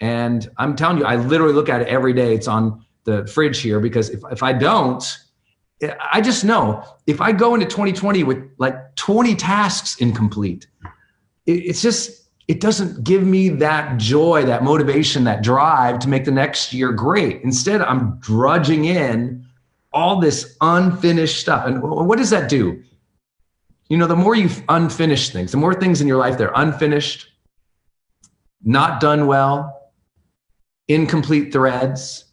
And 0.00 0.48
I'm 0.56 0.76
telling 0.76 0.98
you, 0.98 1.04
I 1.04 1.16
literally 1.16 1.52
look 1.52 1.68
at 1.68 1.82
it 1.82 1.88
every 1.88 2.12
day. 2.12 2.34
It's 2.34 2.48
on 2.48 2.84
the 3.04 3.26
fridge 3.26 3.60
here 3.60 3.80
because 3.80 4.10
if, 4.10 4.20
if 4.30 4.42
I 4.42 4.52
don't, 4.52 5.18
I 6.12 6.20
just 6.20 6.44
know 6.44 6.84
if 7.06 7.20
I 7.20 7.32
go 7.32 7.54
into 7.54 7.66
2020 7.66 8.24
with 8.24 8.50
like 8.58 8.94
20 8.96 9.34
tasks 9.34 9.96
incomplete, 9.96 10.66
it's 11.46 11.82
just, 11.82 12.28
it 12.48 12.60
doesn't 12.60 13.04
give 13.04 13.26
me 13.26 13.48
that 13.48 13.98
joy, 13.98 14.44
that 14.44 14.62
motivation, 14.62 15.24
that 15.24 15.42
drive 15.42 15.98
to 16.00 16.08
make 16.08 16.24
the 16.24 16.30
next 16.30 16.72
year 16.72 16.92
great. 16.92 17.42
Instead, 17.42 17.80
I'm 17.80 18.18
drudging 18.20 18.86
in 18.86 19.46
all 19.92 20.20
this 20.20 20.56
unfinished 20.60 21.40
stuff. 21.40 21.66
And 21.66 21.82
what 21.82 22.18
does 22.18 22.30
that 22.30 22.48
do? 22.48 22.82
You 23.88 23.96
know, 23.96 24.06
the 24.06 24.16
more 24.16 24.34
you 24.34 24.48
unfinished 24.68 25.32
things, 25.32 25.50
the 25.50 25.56
more 25.56 25.74
things 25.74 26.00
in 26.00 26.06
your 26.06 26.18
life 26.18 26.38
that 26.38 26.48
are 26.48 26.62
unfinished, 26.62 27.28
not 28.62 29.00
done 29.00 29.26
well, 29.26 29.79
incomplete 30.90 31.52
threads, 31.52 32.24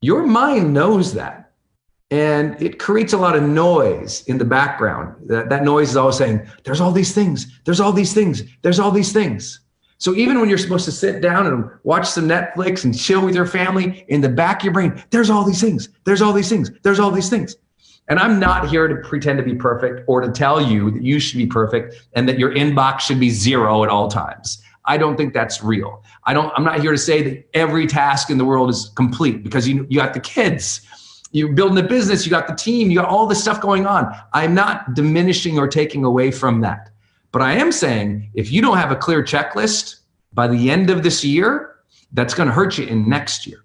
your 0.00 0.26
mind 0.26 0.72
knows 0.72 1.14
that. 1.14 1.52
And 2.10 2.60
it 2.60 2.80
creates 2.80 3.12
a 3.12 3.18
lot 3.18 3.36
of 3.36 3.44
noise 3.44 4.24
in 4.26 4.38
the 4.38 4.44
background. 4.44 5.14
That, 5.28 5.48
that 5.50 5.62
noise 5.62 5.90
is 5.90 5.96
always 5.96 6.16
saying, 6.16 6.48
there's 6.64 6.80
all 6.80 6.90
these 6.90 7.14
things, 7.14 7.60
there's 7.64 7.78
all 7.78 7.92
these 7.92 8.12
things, 8.12 8.42
there's 8.62 8.80
all 8.80 8.90
these 8.90 9.12
things. 9.12 9.60
So 9.98 10.14
even 10.14 10.40
when 10.40 10.48
you're 10.48 10.58
supposed 10.58 10.86
to 10.86 10.92
sit 10.92 11.20
down 11.20 11.46
and 11.46 11.70
watch 11.84 12.08
some 12.08 12.26
Netflix 12.26 12.84
and 12.84 12.98
chill 12.98 13.24
with 13.24 13.34
your 13.34 13.46
family, 13.46 14.04
in 14.08 14.22
the 14.22 14.30
back 14.30 14.60
of 14.60 14.64
your 14.64 14.72
brain, 14.72 15.04
there's 15.10 15.30
all 15.30 15.44
these 15.44 15.60
things, 15.60 15.90
there's 16.04 16.22
all 16.22 16.32
these 16.32 16.48
things, 16.48 16.70
there's 16.82 16.98
all 16.98 17.10
these 17.10 17.28
things. 17.28 17.54
And 18.08 18.18
I'm 18.18 18.40
not 18.40 18.68
here 18.68 18.88
to 18.88 18.96
pretend 19.08 19.38
to 19.38 19.44
be 19.44 19.54
perfect 19.54 20.02
or 20.08 20.20
to 20.20 20.32
tell 20.32 20.60
you 20.60 20.90
that 20.90 21.02
you 21.02 21.20
should 21.20 21.38
be 21.38 21.46
perfect 21.46 21.94
and 22.14 22.28
that 22.28 22.38
your 22.40 22.52
inbox 22.54 23.00
should 23.00 23.20
be 23.20 23.30
zero 23.30 23.84
at 23.84 23.90
all 23.90 24.08
times. 24.08 24.62
I 24.84 24.96
don't 24.96 25.16
think 25.16 25.34
that's 25.34 25.62
real. 25.62 26.02
I 26.24 26.32
don't, 26.32 26.52
I'm 26.56 26.64
not 26.64 26.80
here 26.80 26.92
to 26.92 26.98
say 26.98 27.22
that 27.22 27.48
every 27.54 27.86
task 27.86 28.30
in 28.30 28.38
the 28.38 28.44
world 28.44 28.70
is 28.70 28.90
complete 28.96 29.42
because 29.42 29.68
you, 29.68 29.86
you 29.90 29.98
got 29.98 30.14
the 30.14 30.20
kids, 30.20 30.80
you're 31.32 31.52
building 31.52 31.78
a 31.78 31.86
business, 31.86 32.24
you 32.24 32.30
got 32.30 32.48
the 32.48 32.54
team, 32.54 32.90
you 32.90 32.96
got 32.96 33.08
all 33.08 33.26
this 33.26 33.40
stuff 33.40 33.60
going 33.60 33.86
on. 33.86 34.12
I'm 34.32 34.54
not 34.54 34.94
diminishing 34.94 35.58
or 35.58 35.68
taking 35.68 36.04
away 36.04 36.30
from 36.30 36.60
that. 36.62 36.90
But 37.32 37.42
I 37.42 37.52
am 37.52 37.70
saying 37.70 38.30
if 38.34 38.50
you 38.50 38.60
don't 38.60 38.78
have 38.78 38.90
a 38.90 38.96
clear 38.96 39.22
checklist 39.22 40.00
by 40.32 40.48
the 40.48 40.70
end 40.70 40.90
of 40.90 41.02
this 41.02 41.24
year, 41.24 41.76
that's 42.12 42.34
going 42.34 42.48
to 42.48 42.52
hurt 42.52 42.78
you 42.78 42.86
in 42.86 43.08
next 43.08 43.46
year. 43.46 43.64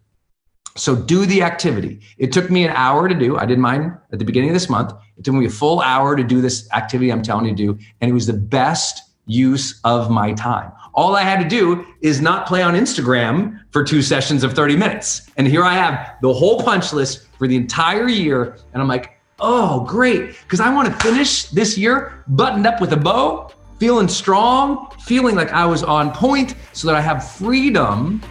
So 0.77 0.95
do 0.95 1.25
the 1.25 1.41
activity. 1.41 2.01
It 2.17 2.33
took 2.33 2.51
me 2.51 2.65
an 2.65 2.71
hour 2.75 3.07
to 3.07 3.15
do. 3.15 3.37
I 3.37 3.45
did 3.45 3.57
mine 3.57 3.97
at 4.11 4.19
the 4.19 4.25
beginning 4.25 4.49
of 4.49 4.53
this 4.53 4.69
month. 4.69 4.91
It 5.17 5.23
took 5.23 5.33
me 5.33 5.45
a 5.45 5.49
full 5.49 5.79
hour 5.79 6.15
to 6.15 6.23
do 6.23 6.41
this 6.41 6.69
activity 6.73 7.11
I'm 7.11 7.23
telling 7.23 7.45
you 7.45 7.51
to 7.51 7.55
do. 7.55 7.79
And 8.01 8.11
it 8.11 8.13
was 8.13 8.27
the 8.27 8.33
best 8.33 9.01
use 9.25 9.79
of 9.83 10.11
my 10.11 10.33
time. 10.33 10.71
All 10.95 11.15
I 11.15 11.23
had 11.23 11.43
to 11.43 11.47
do 11.47 11.85
is 12.01 12.21
not 12.21 12.47
play 12.47 12.63
on 12.63 12.73
Instagram 12.73 13.59
for 13.71 13.83
two 13.83 14.01
sessions 14.01 14.43
of 14.43 14.53
30 14.53 14.77
minutes. 14.77 15.29
And 15.35 15.45
here 15.45 15.63
I 15.63 15.73
have 15.73 16.15
the 16.21 16.33
whole 16.33 16.61
punch 16.63 16.93
list 16.93 17.27
for 17.37 17.47
the 17.47 17.55
entire 17.55 18.07
year. 18.07 18.57
And 18.73 18.81
I'm 18.81 18.87
like, 18.87 19.19
oh, 19.39 19.81
great. 19.81 20.37
Because 20.43 20.61
I 20.61 20.73
want 20.73 20.87
to 20.87 20.93
finish 21.03 21.49
this 21.49 21.77
year 21.77 22.23
buttoned 22.29 22.65
up 22.65 22.79
with 22.79 22.93
a 22.93 22.97
bow 22.97 23.51
feeling 23.77 24.07
strong, 24.07 24.89
feeling 25.01 25.35
like 25.35 25.51
I 25.51 25.65
was 25.65 25.83
on 25.83 26.11
point 26.13 26.55
so 26.71 26.87
that 26.87 26.95
I 26.95 27.01
have 27.01 27.29
freedom 27.29 28.21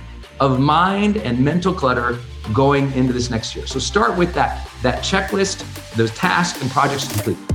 of 0.41 0.59
mind 0.59 1.19
and 1.19 1.39
mental 1.39 1.75
clutter 1.75 2.19
going 2.55 2.91
into 2.93 3.13
this 3.13 3.31
next 3.31 3.55
year. 3.55 3.67
So 3.67 3.79
start 3.79 4.17
with 4.17 4.33
that 4.35 4.69
that 4.83 5.03
checklist, 5.03 5.65
those 5.97 6.11
tasks 6.13 6.61
and 6.63 6.71
projects 6.71 7.09
complete. 7.09 7.54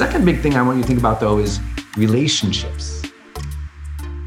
Second 0.00 0.24
big 0.24 0.40
thing 0.40 0.56
I 0.56 0.62
want 0.62 0.78
you 0.78 0.82
to 0.82 0.86
think 0.86 0.98
about 0.98 1.20
though 1.20 1.36
is 1.36 1.60
relationships. 1.98 3.02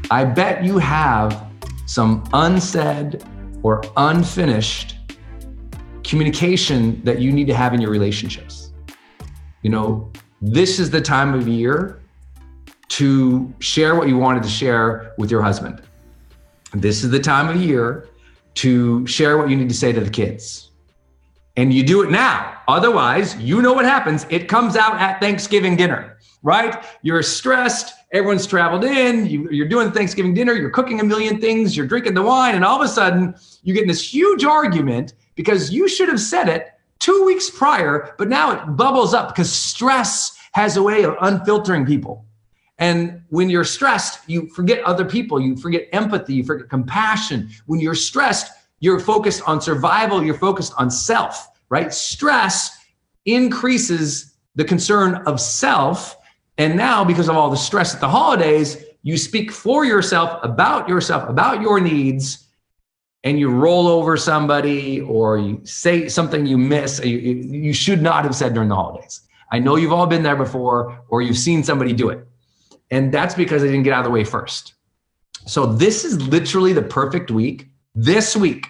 I 0.08 0.24
bet 0.24 0.62
you 0.62 0.78
have 0.78 1.50
some 1.86 2.22
unsaid 2.32 3.24
or 3.64 3.82
unfinished 3.96 4.94
communication 6.04 7.02
that 7.02 7.18
you 7.18 7.32
need 7.32 7.48
to 7.48 7.54
have 7.56 7.74
in 7.74 7.80
your 7.80 7.90
relationships. 7.90 8.72
You 9.62 9.70
know, 9.70 10.12
this 10.40 10.78
is 10.78 10.92
the 10.92 11.00
time 11.00 11.34
of 11.34 11.48
year 11.48 12.00
to 12.90 13.52
share 13.58 13.96
what 13.96 14.06
you 14.06 14.16
wanted 14.16 14.44
to 14.44 14.48
share 14.48 15.12
with 15.18 15.28
your 15.28 15.42
husband. 15.42 15.82
This 16.72 17.02
is 17.02 17.10
the 17.10 17.18
time 17.18 17.48
of 17.48 17.60
year 17.60 18.06
to 18.62 19.04
share 19.08 19.38
what 19.38 19.50
you 19.50 19.56
need 19.56 19.70
to 19.70 19.74
say 19.74 19.90
to 19.90 20.00
the 20.00 20.14
kids 20.22 20.70
and 21.56 21.72
you 21.72 21.82
do 21.82 22.02
it 22.02 22.10
now. 22.10 22.60
Otherwise, 22.68 23.36
you 23.36 23.62
know 23.62 23.72
what 23.72 23.84
happens. 23.84 24.26
It 24.30 24.48
comes 24.48 24.76
out 24.76 25.00
at 25.00 25.20
Thanksgiving 25.20 25.76
dinner, 25.76 26.18
right? 26.42 26.84
You're 27.02 27.22
stressed. 27.22 27.94
Everyone's 28.12 28.46
traveled 28.46 28.84
in. 28.84 29.26
You, 29.26 29.64
are 29.64 29.68
doing 29.68 29.90
Thanksgiving 29.92 30.34
dinner. 30.34 30.54
You're 30.54 30.70
cooking 30.70 31.00
a 31.00 31.04
million 31.04 31.40
things. 31.40 31.76
You're 31.76 31.86
drinking 31.86 32.14
the 32.14 32.22
wine. 32.22 32.54
And 32.54 32.64
all 32.64 32.80
of 32.80 32.84
a 32.84 32.88
sudden, 32.88 33.34
you 33.62 33.74
get 33.74 33.82
in 33.82 33.88
this 33.88 34.12
huge 34.12 34.44
argument 34.44 35.14
because 35.34 35.70
you 35.70 35.88
should 35.88 36.08
have 36.08 36.20
said 36.20 36.48
it 36.48 36.68
two 36.98 37.24
weeks 37.24 37.50
prior, 37.50 38.14
but 38.18 38.28
now 38.28 38.52
it 38.52 38.76
bubbles 38.76 39.14
up 39.14 39.28
because 39.28 39.52
stress 39.52 40.36
has 40.52 40.76
a 40.76 40.82
way 40.82 41.04
of 41.04 41.16
unfiltering 41.20 41.84
people. 41.84 42.24
And 42.78 43.22
when 43.28 43.50
you're 43.50 43.64
stressed, 43.64 44.28
you 44.28 44.48
forget 44.48 44.82
other 44.84 45.04
people, 45.04 45.40
you 45.40 45.56
forget 45.56 45.88
empathy, 45.92 46.34
you 46.34 46.44
forget 46.44 46.68
compassion. 46.68 47.50
When 47.66 47.80
you're 47.80 47.94
stressed, 47.94 48.50
you're 48.84 49.00
focused 49.00 49.40
on 49.48 49.62
survival, 49.62 50.22
you're 50.22 50.34
focused 50.34 50.74
on 50.76 50.90
self, 50.90 51.48
right? 51.70 51.90
Stress 51.90 52.84
increases 53.24 54.34
the 54.56 54.64
concern 54.64 55.14
of 55.26 55.40
self. 55.40 56.18
And 56.58 56.76
now, 56.76 57.02
because 57.02 57.30
of 57.30 57.34
all 57.34 57.48
the 57.48 57.56
stress 57.56 57.94
at 57.94 58.00
the 58.02 58.08
holidays, 58.10 58.84
you 59.02 59.16
speak 59.16 59.50
for 59.50 59.86
yourself, 59.86 60.38
about 60.42 60.86
yourself, 60.86 61.26
about 61.30 61.62
your 61.62 61.80
needs, 61.80 62.46
and 63.24 63.38
you 63.38 63.48
roll 63.48 63.88
over 63.88 64.18
somebody 64.18 65.00
or 65.00 65.38
you 65.38 65.62
say 65.64 66.06
something 66.06 66.44
you 66.44 66.58
miss, 66.58 67.02
you, 67.02 67.16
you 67.16 67.72
should 67.72 68.02
not 68.02 68.22
have 68.24 68.34
said 68.34 68.52
during 68.52 68.68
the 68.68 68.74
holidays. 68.74 69.22
I 69.50 69.60
know 69.60 69.76
you've 69.76 69.94
all 69.94 70.06
been 70.06 70.22
there 70.22 70.36
before, 70.36 71.00
or 71.08 71.22
you've 71.22 71.38
seen 71.38 71.64
somebody 71.64 71.94
do 71.94 72.10
it. 72.10 72.26
And 72.90 73.10
that's 73.10 73.34
because 73.34 73.62
they 73.62 73.68
didn't 73.68 73.84
get 73.84 73.94
out 73.94 74.00
of 74.00 74.04
the 74.04 74.10
way 74.10 74.24
first. 74.24 74.74
So, 75.46 75.64
this 75.64 76.04
is 76.04 76.20
literally 76.28 76.74
the 76.74 76.82
perfect 76.82 77.30
week 77.30 77.68
this 77.94 78.36
week 78.36 78.66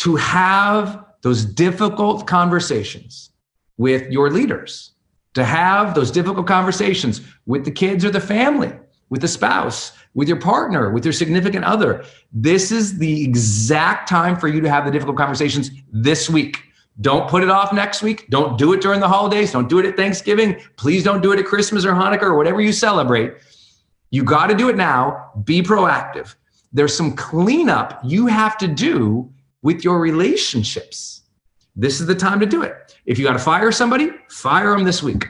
to 0.00 0.16
have 0.16 1.04
those 1.22 1.44
difficult 1.44 2.26
conversations 2.26 3.30
with 3.76 4.10
your 4.10 4.30
leaders, 4.30 4.92
to 5.34 5.44
have 5.44 5.94
those 5.94 6.10
difficult 6.10 6.46
conversations 6.46 7.20
with 7.46 7.64
the 7.64 7.70
kids 7.70 8.04
or 8.04 8.10
the 8.10 8.20
family, 8.20 8.72
with 9.10 9.20
the 9.20 9.28
spouse, 9.28 9.92
with 10.14 10.26
your 10.26 10.40
partner, 10.40 10.90
with 10.90 11.04
your 11.04 11.12
significant 11.12 11.64
other. 11.66 12.02
This 12.32 12.72
is 12.72 12.98
the 12.98 13.22
exact 13.22 14.08
time 14.08 14.36
for 14.36 14.48
you 14.48 14.62
to 14.62 14.70
have 14.70 14.86
the 14.86 14.90
difficult 14.90 15.18
conversations 15.18 15.70
this 15.92 16.30
week. 16.30 16.62
Don't 17.02 17.28
put 17.28 17.42
it 17.42 17.50
off 17.50 17.72
next 17.72 18.02
week. 18.02 18.26
Don't 18.30 18.58
do 18.58 18.72
it 18.72 18.80
during 18.80 19.00
the 19.00 19.08
holidays. 19.08 19.52
Don't 19.52 19.68
do 19.68 19.78
it 19.78 19.86
at 19.86 19.96
Thanksgiving. 19.96 20.60
Please 20.76 21.04
don't 21.04 21.22
do 21.22 21.32
it 21.32 21.38
at 21.38 21.44
Christmas 21.44 21.84
or 21.84 21.92
Hanukkah 21.92 22.22
or 22.22 22.36
whatever 22.36 22.60
you 22.60 22.72
celebrate. 22.72 23.34
You 24.10 24.24
got 24.24 24.46
to 24.46 24.54
do 24.54 24.70
it 24.70 24.76
now. 24.76 25.30
Be 25.44 25.62
proactive. 25.62 26.34
There's 26.72 26.96
some 26.96 27.14
cleanup 27.14 28.00
you 28.02 28.26
have 28.26 28.56
to 28.58 28.66
do 28.66 29.30
with 29.62 29.84
your 29.84 30.00
relationships. 30.00 31.22
This 31.76 32.00
is 32.00 32.06
the 32.06 32.14
time 32.14 32.40
to 32.40 32.46
do 32.46 32.62
it. 32.62 32.96
If 33.06 33.18
you 33.18 33.24
got 33.24 33.34
to 33.34 33.38
fire 33.38 33.72
somebody, 33.72 34.10
fire 34.28 34.70
them 34.70 34.84
this 34.84 35.02
week. 35.02 35.26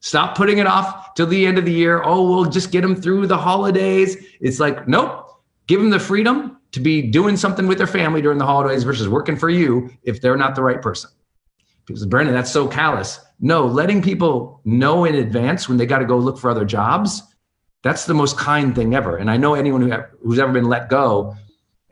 Stop 0.00 0.36
putting 0.36 0.58
it 0.58 0.66
off 0.66 1.14
till 1.14 1.26
the 1.26 1.46
end 1.46 1.58
of 1.58 1.64
the 1.64 1.72
year. 1.72 2.02
Oh, 2.04 2.28
we'll 2.28 2.50
just 2.50 2.72
get 2.72 2.80
them 2.80 2.96
through 2.96 3.28
the 3.28 3.38
holidays. 3.38 4.16
It's 4.40 4.58
like, 4.58 4.88
nope. 4.88 5.28
Give 5.68 5.80
them 5.80 5.90
the 5.90 6.00
freedom 6.00 6.58
to 6.72 6.80
be 6.80 7.02
doing 7.02 7.36
something 7.36 7.68
with 7.68 7.78
their 7.78 7.86
family 7.86 8.20
during 8.20 8.38
the 8.38 8.46
holidays 8.46 8.82
versus 8.82 9.08
working 9.08 9.36
for 9.36 9.48
you 9.48 9.90
if 10.02 10.20
they're 10.20 10.36
not 10.36 10.56
the 10.56 10.62
right 10.62 10.82
person. 10.82 11.10
Because 11.86 12.04
Brendon, 12.06 12.34
that's 12.34 12.50
so 12.50 12.66
callous. 12.66 13.20
No, 13.40 13.66
letting 13.66 14.02
people 14.02 14.60
know 14.64 15.04
in 15.04 15.14
advance 15.14 15.68
when 15.68 15.78
they 15.78 15.86
got 15.86 15.98
to 15.98 16.04
go 16.04 16.16
look 16.16 16.38
for 16.38 16.50
other 16.50 16.64
jobs, 16.64 17.22
that's 17.82 18.06
the 18.06 18.14
most 18.14 18.36
kind 18.38 18.74
thing 18.74 18.94
ever. 18.94 19.16
And 19.16 19.30
I 19.30 19.36
know 19.36 19.54
anyone 19.54 19.82
who, 19.82 19.92
who's 20.22 20.38
ever 20.38 20.52
been 20.52 20.68
let 20.68 20.88
go 20.88 21.36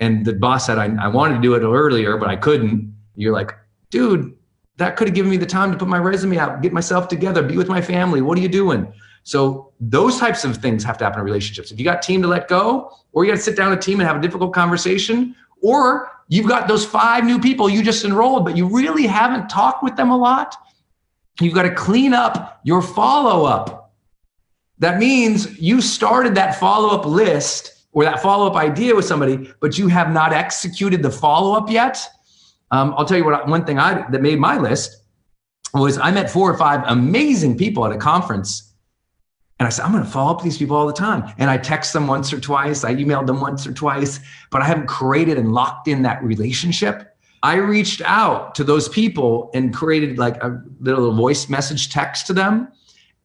and 0.01 0.25
the 0.25 0.33
boss 0.33 0.67
said, 0.67 0.79
I, 0.79 0.95
I 1.01 1.09
wanted 1.09 1.37
to 1.37 1.41
do 1.41 1.55
it 1.55 1.61
earlier, 1.61 2.17
but 2.17 2.29
I 2.29 2.37
couldn't. 2.37 2.95
You're 3.15 3.35
like, 3.35 3.55
dude, 3.91 4.35
that 4.79 4.97
could 4.97 5.09
have 5.09 5.15
given 5.15 5.31
me 5.31 5.37
the 5.37 5.47
time 5.47 5.71
to 5.71 5.77
put 5.77 5.89
my 5.89 5.99
resume 5.99 6.39
out, 6.39 6.63
get 6.63 6.73
myself 6.73 7.07
together, 7.07 7.43
be 7.43 7.59
with 7.59 7.69
my 7.69 7.83
family. 7.83 8.23
What 8.23 8.39
are 8.39 8.41
you 8.41 8.49
doing? 8.49 8.91
So 9.25 9.73
those 9.79 10.19
types 10.19 10.43
of 10.45 10.57
things 10.57 10.83
have 10.85 10.97
to 10.99 11.05
happen 11.05 11.21
in 11.21 11.27
relationships. 11.27 11.71
If 11.71 11.79
you 11.79 11.85
got 11.85 12.01
team 12.01 12.23
to 12.23 12.29
let 12.29 12.49
go, 12.49 12.91
or 13.13 13.25
you 13.25 13.31
got 13.31 13.37
to 13.37 13.43
sit 13.43 13.57
down 13.57 13.71
with 13.71 13.79
a 13.79 13.83
team 13.83 14.01
and 14.01 14.09
have 14.09 14.17
a 14.17 14.21
difficult 14.21 14.55
conversation, 14.55 15.37
or 15.61 16.11
you've 16.29 16.49
got 16.49 16.67
those 16.67 16.87
five 16.87 17.25
new 17.25 17.39
people 17.39 17.69
you 17.69 17.83
just 17.83 18.03
enrolled, 18.05 18.47
but 18.47 18.57
you 18.57 18.67
really 18.67 19.07
haven't 19.07 19.49
talked 19.51 19.83
with 19.83 19.97
them 19.97 20.11
a 20.11 20.17
lot, 20.17 20.57
you've 21.43 21.55
got 21.55 21.65
to 21.65 21.75
clean 21.75 22.15
up 22.15 22.61
your 22.65 22.81
follow 22.81 23.45
up. 23.45 23.93
That 24.79 24.99
means 24.99 25.61
you 25.61 25.83
started 25.83 26.35
that 26.37 26.59
follow 26.59 26.97
up 26.97 27.05
list 27.05 27.80
or 27.93 28.05
that 28.05 28.23
follow 28.23 28.47
up 28.47 28.57
idea 28.57 28.95
with 28.95 29.05
somebody, 29.05 29.51
but 29.61 29.79
you 29.79 29.89
have 29.89 30.13
not 30.13 30.33
executed 30.33 31.03
the 31.03 31.11
follow 31.11 31.57
up 31.57 31.71
yet. 31.71 31.99
Um, 32.71 32.95
I'll 32.97 33.05
tell 33.05 33.19
you 33.19 33.25
what. 33.25 33.49
One 33.49 33.65
thing 33.65 33.79
I 33.79 34.09
that 34.11 34.23
made 34.23 34.39
my 34.39 34.59
list 34.59 35.03
was 35.75 35.99
I 35.99 36.11
met 36.11 36.31
four 36.31 36.51
or 36.51 36.57
five 36.57 36.83
amazing 36.87 37.57
people 37.57 37.85
at 37.85 37.93
a 37.93 37.99
conference 37.99 38.71
and 39.61 39.67
I 39.67 39.71
said, 39.71 39.85
I'm 39.85 39.93
going 39.93 40.03
to 40.03 40.11
follow 40.11 40.33
up 40.33 40.43
these 40.43 40.57
people 40.57 40.75
all 40.75 40.87
the 40.87 40.93
time. 40.93 41.35
And 41.37 41.51
I 41.51 41.59
text 41.59 41.93
them 41.93 42.07
once 42.07 42.33
or 42.33 42.41
twice. 42.41 42.83
I 42.83 42.95
emailed 42.95 43.27
them 43.27 43.43
once 43.43 43.67
or 43.67 43.75
twice, 43.75 44.19
but 44.51 44.63
I 44.63 44.65
haven't 44.65 44.87
created 44.87 45.37
and 45.37 45.53
locked 45.53 45.87
in 45.87 46.01
that 46.03 46.23
relationship. 46.25 47.15
I 47.43 47.57
reached 47.57 48.01
out 48.07 48.55
to 48.55 48.65
those 48.65 48.89
people 48.89 49.51
and 49.53 49.75
created 49.75 50.19
like 50.19 50.43
a 50.43 50.63
little 50.81 51.13
voice 51.13 51.51
message 51.51 51.91
text 51.91 52.27
to 52.29 52.33
them 52.33 52.69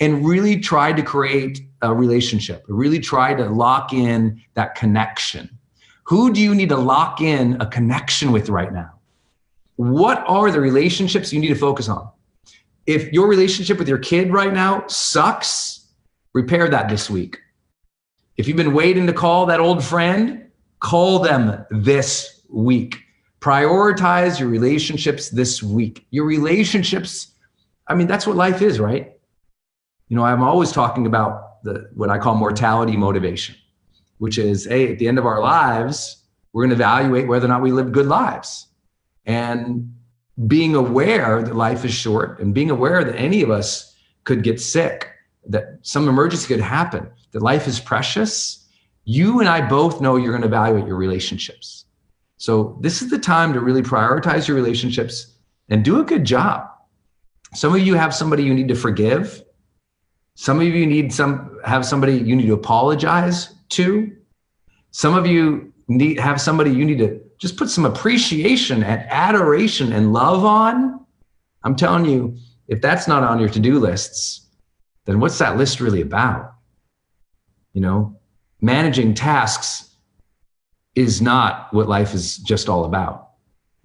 and 0.01 0.25
really 0.25 0.59
tried 0.59 0.97
to 0.97 1.03
create 1.03 1.61
a 1.91 1.95
relationship, 1.95 2.63
really 2.67 2.99
try 2.99 3.33
to 3.33 3.49
lock 3.49 3.93
in 3.93 4.41
that 4.53 4.75
connection. 4.75 5.49
Who 6.03 6.31
do 6.33 6.41
you 6.41 6.53
need 6.53 6.69
to 6.69 6.77
lock 6.77 7.21
in 7.21 7.59
a 7.61 7.65
connection 7.65 8.31
with 8.31 8.49
right 8.49 8.71
now? 8.71 8.91
What 9.77 10.23
are 10.27 10.51
the 10.51 10.61
relationships 10.61 11.33
you 11.33 11.39
need 11.39 11.49
to 11.49 11.55
focus 11.55 11.89
on? 11.89 12.09
If 12.85 13.11
your 13.11 13.27
relationship 13.27 13.79
with 13.79 13.87
your 13.87 13.97
kid 13.97 14.31
right 14.31 14.53
now 14.53 14.85
sucks, 14.87 15.85
Repair 16.35 16.67
that 16.67 16.89
this 16.89 17.09
week. 17.09 17.39
If 18.35 18.45
you've 18.45 18.57
been 18.57 18.73
waiting 18.73 19.07
to 19.07 19.13
call 19.13 19.45
that 19.45 19.61
old 19.61 19.81
friend, 19.81 20.49
call 20.81 21.19
them 21.19 21.65
this 21.71 22.41
week. 22.49 22.97
Prioritize 23.39 24.37
your 24.37 24.49
relationships 24.49 25.29
this 25.29 25.63
week. 25.63 26.05
Your 26.11 26.25
relationships, 26.25 27.31
I 27.87 27.95
mean, 27.95 28.07
that's 28.07 28.27
what 28.27 28.35
life 28.35 28.61
is, 28.61 28.81
right? 28.81 29.13
You 30.09 30.17
know, 30.17 30.25
I'm 30.25 30.43
always 30.43 30.73
talking 30.73 31.05
about 31.05 31.54
the 31.65 31.89
what 31.93 32.09
I 32.09 32.17
call 32.17 32.35
mortality 32.35 32.95
motivation, 32.95 33.55
which 34.19 34.37
is, 34.37 34.65
hey, 34.65 34.91
at 34.93 34.99
the 34.99 35.07
end 35.07 35.19
of 35.19 35.25
our 35.25 35.41
lives, 35.41 36.23
we're 36.53 36.63
going 36.63 36.77
to 36.77 36.81
evaluate 36.81 37.27
whether 37.27 37.45
or 37.45 37.49
not 37.49 37.61
we 37.61 37.73
lived 37.73 37.93
good 37.93 38.05
lives. 38.05 38.67
And 39.25 39.93
being 40.47 40.75
aware 40.75 41.41
that 41.41 41.55
life 41.55 41.83
is 41.83 41.93
short 41.93 42.39
and 42.39 42.53
being 42.53 42.71
aware 42.71 43.03
that 43.03 43.15
any 43.15 43.41
of 43.41 43.49
us 43.49 43.93
could 44.23 44.43
get 44.43 44.61
sick 44.61 45.11
that 45.47 45.79
some 45.81 46.07
emergency 46.07 46.47
could 46.47 46.63
happen, 46.63 47.09
that 47.31 47.41
life 47.41 47.67
is 47.67 47.79
precious, 47.79 48.67
you 49.03 49.39
and 49.39 49.47
I 49.47 49.67
both 49.67 50.01
know 50.01 50.15
you're 50.15 50.31
going 50.31 50.41
to 50.41 50.47
evaluate 50.47 50.87
your 50.87 50.95
relationships. 50.95 51.85
So 52.37 52.77
this 52.81 53.01
is 53.01 53.09
the 53.09 53.19
time 53.19 53.53
to 53.53 53.59
really 53.59 53.81
prioritize 53.81 54.47
your 54.47 54.55
relationships 54.55 55.35
and 55.69 55.85
do 55.85 55.99
a 55.99 56.03
good 56.03 56.23
job. 56.23 56.67
Some 57.53 57.73
of 57.73 57.81
you 57.81 57.95
have 57.95 58.13
somebody 58.13 58.43
you 58.43 58.53
need 58.53 58.67
to 58.67 58.75
forgive. 58.75 59.43
Some 60.35 60.59
of 60.59 60.67
you 60.67 60.85
need 60.85 61.13
some 61.13 61.59
have 61.63 61.85
somebody 61.85 62.17
you 62.17 62.35
need 62.35 62.47
to 62.47 62.53
apologize 62.53 63.55
to. 63.69 64.15
Some 64.91 65.15
of 65.15 65.25
you 65.25 65.73
need 65.87 66.19
have 66.19 66.39
somebody 66.39 66.71
you 66.71 66.85
need 66.85 66.99
to 66.99 67.21
just 67.37 67.57
put 67.57 67.69
some 67.69 67.85
appreciation 67.85 68.83
and 68.83 69.01
adoration 69.09 69.91
and 69.91 70.13
love 70.13 70.45
on. 70.45 71.05
I'm 71.63 71.75
telling 71.75 72.05
you, 72.05 72.37
if 72.67 72.81
that's 72.81 73.07
not 73.07 73.23
on 73.23 73.39
your 73.39 73.49
to-do 73.49 73.79
lists, 73.79 74.47
then 75.05 75.19
what's 75.19 75.37
that 75.39 75.57
list 75.57 75.79
really 75.79 76.01
about? 76.01 76.53
You 77.73 77.81
know, 77.81 78.19
managing 78.61 79.13
tasks 79.13 79.95
is 80.95 81.21
not 81.21 81.73
what 81.73 81.89
life 81.89 82.13
is 82.13 82.37
just 82.37 82.69
all 82.69 82.85
about. 82.85 83.29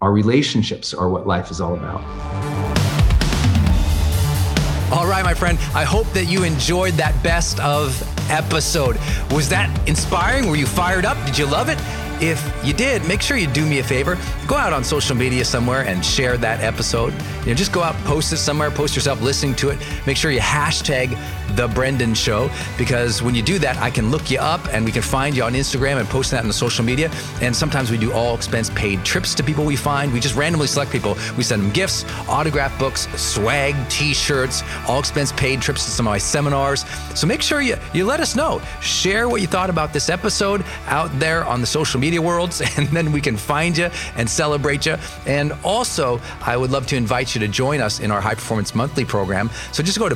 Our 0.00 0.12
relationships 0.12 0.94
are 0.94 1.08
what 1.08 1.26
life 1.26 1.50
is 1.50 1.60
all 1.60 1.74
about. 1.74 2.49
My 5.30 5.34
friend, 5.34 5.60
I 5.76 5.84
hope 5.84 6.08
that 6.14 6.24
you 6.24 6.42
enjoyed 6.42 6.94
that 6.94 7.14
best 7.22 7.60
of 7.60 8.02
episode. 8.32 8.98
Was 9.30 9.48
that 9.50 9.70
inspiring? 9.88 10.48
Were 10.48 10.56
you 10.56 10.66
fired 10.66 11.04
up? 11.04 11.24
Did 11.24 11.38
you 11.38 11.46
love 11.46 11.68
it? 11.68 11.78
If 12.20 12.42
you 12.66 12.72
did, 12.72 13.06
make 13.06 13.22
sure 13.22 13.36
you 13.36 13.46
do 13.46 13.64
me 13.64 13.78
a 13.78 13.84
favor. 13.84 14.18
Go 14.48 14.56
out 14.56 14.72
on 14.72 14.82
social 14.82 15.14
media 15.14 15.44
somewhere 15.44 15.86
and 15.86 16.04
share 16.04 16.36
that 16.38 16.64
episode. 16.64 17.14
You 17.42 17.46
know, 17.46 17.54
just 17.54 17.72
go 17.72 17.80
out, 17.80 17.94
post 18.04 18.32
it 18.32 18.38
somewhere, 18.38 18.72
post 18.72 18.96
yourself 18.96 19.22
listening 19.22 19.54
to 19.54 19.68
it. 19.68 19.78
Make 20.04 20.16
sure 20.16 20.32
you 20.32 20.40
hashtag 20.40 21.16
the 21.56 21.68
Brendon 21.68 22.14
Show 22.14 22.50
because 22.78 23.22
when 23.22 23.34
you 23.34 23.42
do 23.42 23.58
that, 23.58 23.76
I 23.78 23.90
can 23.90 24.10
look 24.10 24.30
you 24.30 24.38
up 24.38 24.60
and 24.72 24.84
we 24.84 24.92
can 24.92 25.02
find 25.02 25.36
you 25.36 25.42
on 25.42 25.54
Instagram 25.54 25.98
and 25.98 26.08
post 26.08 26.30
that 26.30 26.40
on 26.40 26.48
the 26.48 26.52
social 26.52 26.84
media. 26.84 27.10
And 27.40 27.54
sometimes 27.54 27.90
we 27.90 27.98
do 27.98 28.12
all 28.12 28.34
expense 28.34 28.70
paid 28.70 29.04
trips 29.04 29.34
to 29.34 29.42
people 29.42 29.64
we 29.64 29.76
find. 29.76 30.12
We 30.12 30.20
just 30.20 30.36
randomly 30.36 30.66
select 30.66 30.90
people. 30.90 31.16
We 31.36 31.42
send 31.42 31.62
them 31.62 31.70
gifts, 31.70 32.04
autograph 32.28 32.78
books, 32.78 33.08
swag, 33.20 33.74
t-shirts, 33.88 34.62
all 34.88 34.98
expense 34.98 35.32
paid 35.32 35.60
trips 35.60 35.84
to 35.84 35.90
some 35.90 36.06
of 36.06 36.10
my 36.10 36.18
seminars. 36.18 36.84
So 37.14 37.26
make 37.26 37.42
sure 37.42 37.60
you 37.60 37.76
you 37.92 38.04
let 38.06 38.20
us 38.20 38.36
know. 38.36 38.60
Share 38.80 39.28
what 39.28 39.40
you 39.40 39.46
thought 39.46 39.70
about 39.70 39.92
this 39.92 40.08
episode 40.08 40.64
out 40.86 41.10
there 41.18 41.44
on 41.44 41.60
the 41.60 41.66
social 41.66 42.00
media 42.00 42.20
worlds, 42.20 42.62
and 42.76 42.88
then 42.88 43.12
we 43.12 43.20
can 43.20 43.36
find 43.36 43.76
you 43.76 43.90
and 44.16 44.28
celebrate 44.28 44.86
you. 44.86 44.96
And 45.26 45.52
also, 45.64 46.20
I 46.40 46.56
would 46.56 46.70
love 46.70 46.86
to 46.88 46.96
invite 46.96 47.34
you 47.34 47.40
to 47.40 47.48
join 47.48 47.80
us 47.80 48.00
in 48.00 48.10
our 48.10 48.20
High 48.20 48.34
Performance 48.34 48.74
Monthly 48.74 49.04
program. 49.04 49.50
So 49.72 49.82
just 49.82 49.98
go 49.98 50.08
to 50.08 50.14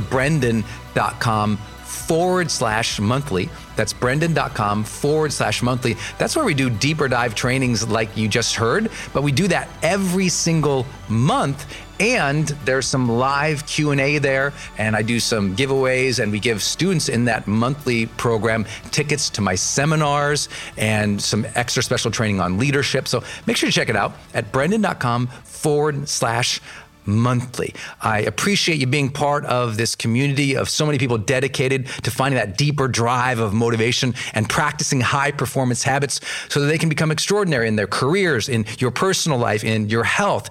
brendon.com 0.94 1.56
forward 1.84 2.50
slash 2.50 3.00
monthly. 3.00 3.48
That's 3.76 3.92
brendon.com 3.92 4.84
forward 4.84 5.32
slash 5.32 5.62
monthly. 5.62 5.96
That's 6.18 6.36
where 6.36 6.44
we 6.44 6.54
do 6.54 6.70
deeper 6.70 7.08
dive 7.08 7.34
trainings 7.34 7.88
like 7.88 8.16
you 8.16 8.28
just 8.28 8.56
heard, 8.56 8.90
but 9.12 9.22
we 9.22 9.32
do 9.32 9.48
that 9.48 9.68
every 9.82 10.28
single 10.28 10.86
month 11.08 11.66
and 12.00 12.48
there's 12.64 12.86
some 12.86 13.08
live 13.08 13.64
q&a 13.66 14.18
there 14.18 14.52
and 14.78 14.96
i 14.96 15.02
do 15.02 15.20
some 15.20 15.54
giveaways 15.54 16.20
and 16.20 16.32
we 16.32 16.40
give 16.40 16.60
students 16.60 17.08
in 17.08 17.24
that 17.26 17.46
monthly 17.46 18.06
program 18.06 18.66
tickets 18.90 19.30
to 19.30 19.40
my 19.40 19.54
seminars 19.54 20.48
and 20.76 21.22
some 21.22 21.46
extra 21.54 21.80
special 21.82 22.10
training 22.10 22.40
on 22.40 22.58
leadership 22.58 23.06
so 23.06 23.22
make 23.46 23.56
sure 23.56 23.68
to 23.68 23.72
check 23.72 23.88
it 23.88 23.94
out 23.94 24.12
at 24.34 24.50
brendon.com 24.50 25.28
forward 25.44 26.08
slash 26.08 26.60
monthly. 27.06 27.74
I 28.00 28.20
appreciate 28.20 28.78
you 28.78 28.86
being 28.86 29.10
part 29.10 29.44
of 29.46 29.76
this 29.76 29.94
community 29.94 30.56
of 30.56 30.68
so 30.68 30.86
many 30.86 30.98
people 30.98 31.18
dedicated 31.18 31.86
to 32.02 32.10
finding 32.10 32.38
that 32.38 32.56
deeper 32.56 32.88
drive 32.88 33.38
of 33.38 33.52
motivation 33.52 34.14
and 34.32 34.48
practicing 34.48 35.00
high 35.00 35.30
performance 35.30 35.82
habits 35.82 36.20
so 36.48 36.60
that 36.60 36.66
they 36.66 36.78
can 36.78 36.88
become 36.88 37.10
extraordinary 37.10 37.68
in 37.68 37.76
their 37.76 37.86
careers, 37.86 38.48
in 38.48 38.64
your 38.78 38.90
personal 38.90 39.38
life, 39.38 39.64
in 39.64 39.88
your 39.88 40.04
health 40.04 40.50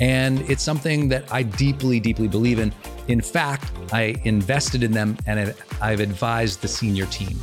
And 0.00 0.40
it's 0.50 0.62
something 0.62 1.08
that 1.08 1.32
I 1.32 1.42
deeply, 1.42 2.00
deeply 2.00 2.28
believe 2.28 2.58
in. 2.58 2.72
In 3.08 3.20
fact, 3.20 3.70
I 3.92 4.14
invested 4.24 4.82
in 4.82 4.92
them 4.92 5.16
and 5.26 5.54
I've 5.80 6.00
advised 6.00 6.60
the 6.60 6.68
senior 6.68 7.06
team. 7.06 7.38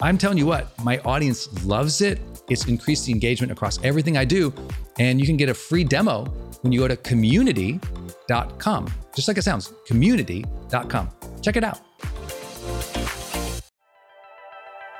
I'm 0.00 0.18
telling 0.18 0.36
you 0.36 0.46
what, 0.46 0.78
my 0.84 0.98
audience 0.98 1.48
loves 1.64 2.02
it. 2.02 2.20
It's 2.48 2.66
increased 2.66 3.06
the 3.06 3.12
engagement 3.12 3.50
across 3.50 3.82
everything 3.82 4.16
I 4.16 4.24
do. 4.24 4.52
And 4.98 5.18
you 5.18 5.26
can 5.26 5.36
get 5.36 5.48
a 5.48 5.54
free 5.54 5.84
demo 5.84 6.24
when 6.60 6.72
you 6.72 6.80
go 6.80 6.88
to 6.88 6.96
community.com, 6.96 8.86
just 9.14 9.28
like 9.28 9.38
it 9.38 9.42
sounds 9.42 9.72
community.com. 9.86 11.10
Check 11.42 11.56
it 11.56 11.64
out. 11.64 11.80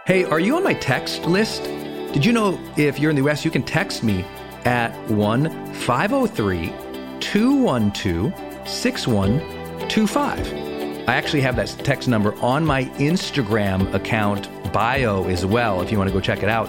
Hey, 0.07 0.25
are 0.25 0.41
you 0.41 0.57
on 0.57 0.63
my 0.63 0.75
text 0.75 1.25
list? 1.27 1.65
Did 2.13 2.25
you 2.25 2.33
know 2.33 2.59
if 2.77 2.99
you're 2.99 3.11
in 3.11 3.17
the 3.17 3.29
US, 3.29 3.45
you 3.45 3.51
can 3.51 3.63
text 3.63 4.03
me 4.03 4.25
at 4.67 4.93
1 5.09 5.73
503 5.75 6.73
212 7.21 8.69
6125. 8.69 10.53
I 11.09 11.15
actually 11.15 11.41
have 11.43 11.55
that 11.57 11.69
text 11.85 12.09
number 12.09 12.35
on 12.43 12.65
my 12.65 12.87
Instagram 12.97 13.95
account 13.95 14.51
bio 14.73 15.25
as 15.29 15.47
well 15.47 15.81
if 15.81 15.93
you 15.93 15.99
want 15.99 16.09
to 16.09 16.15
go 16.15 16.21
check 16.21 16.43
it 16.43 16.49
out. 16.49 16.69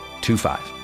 25. 0.21 0.80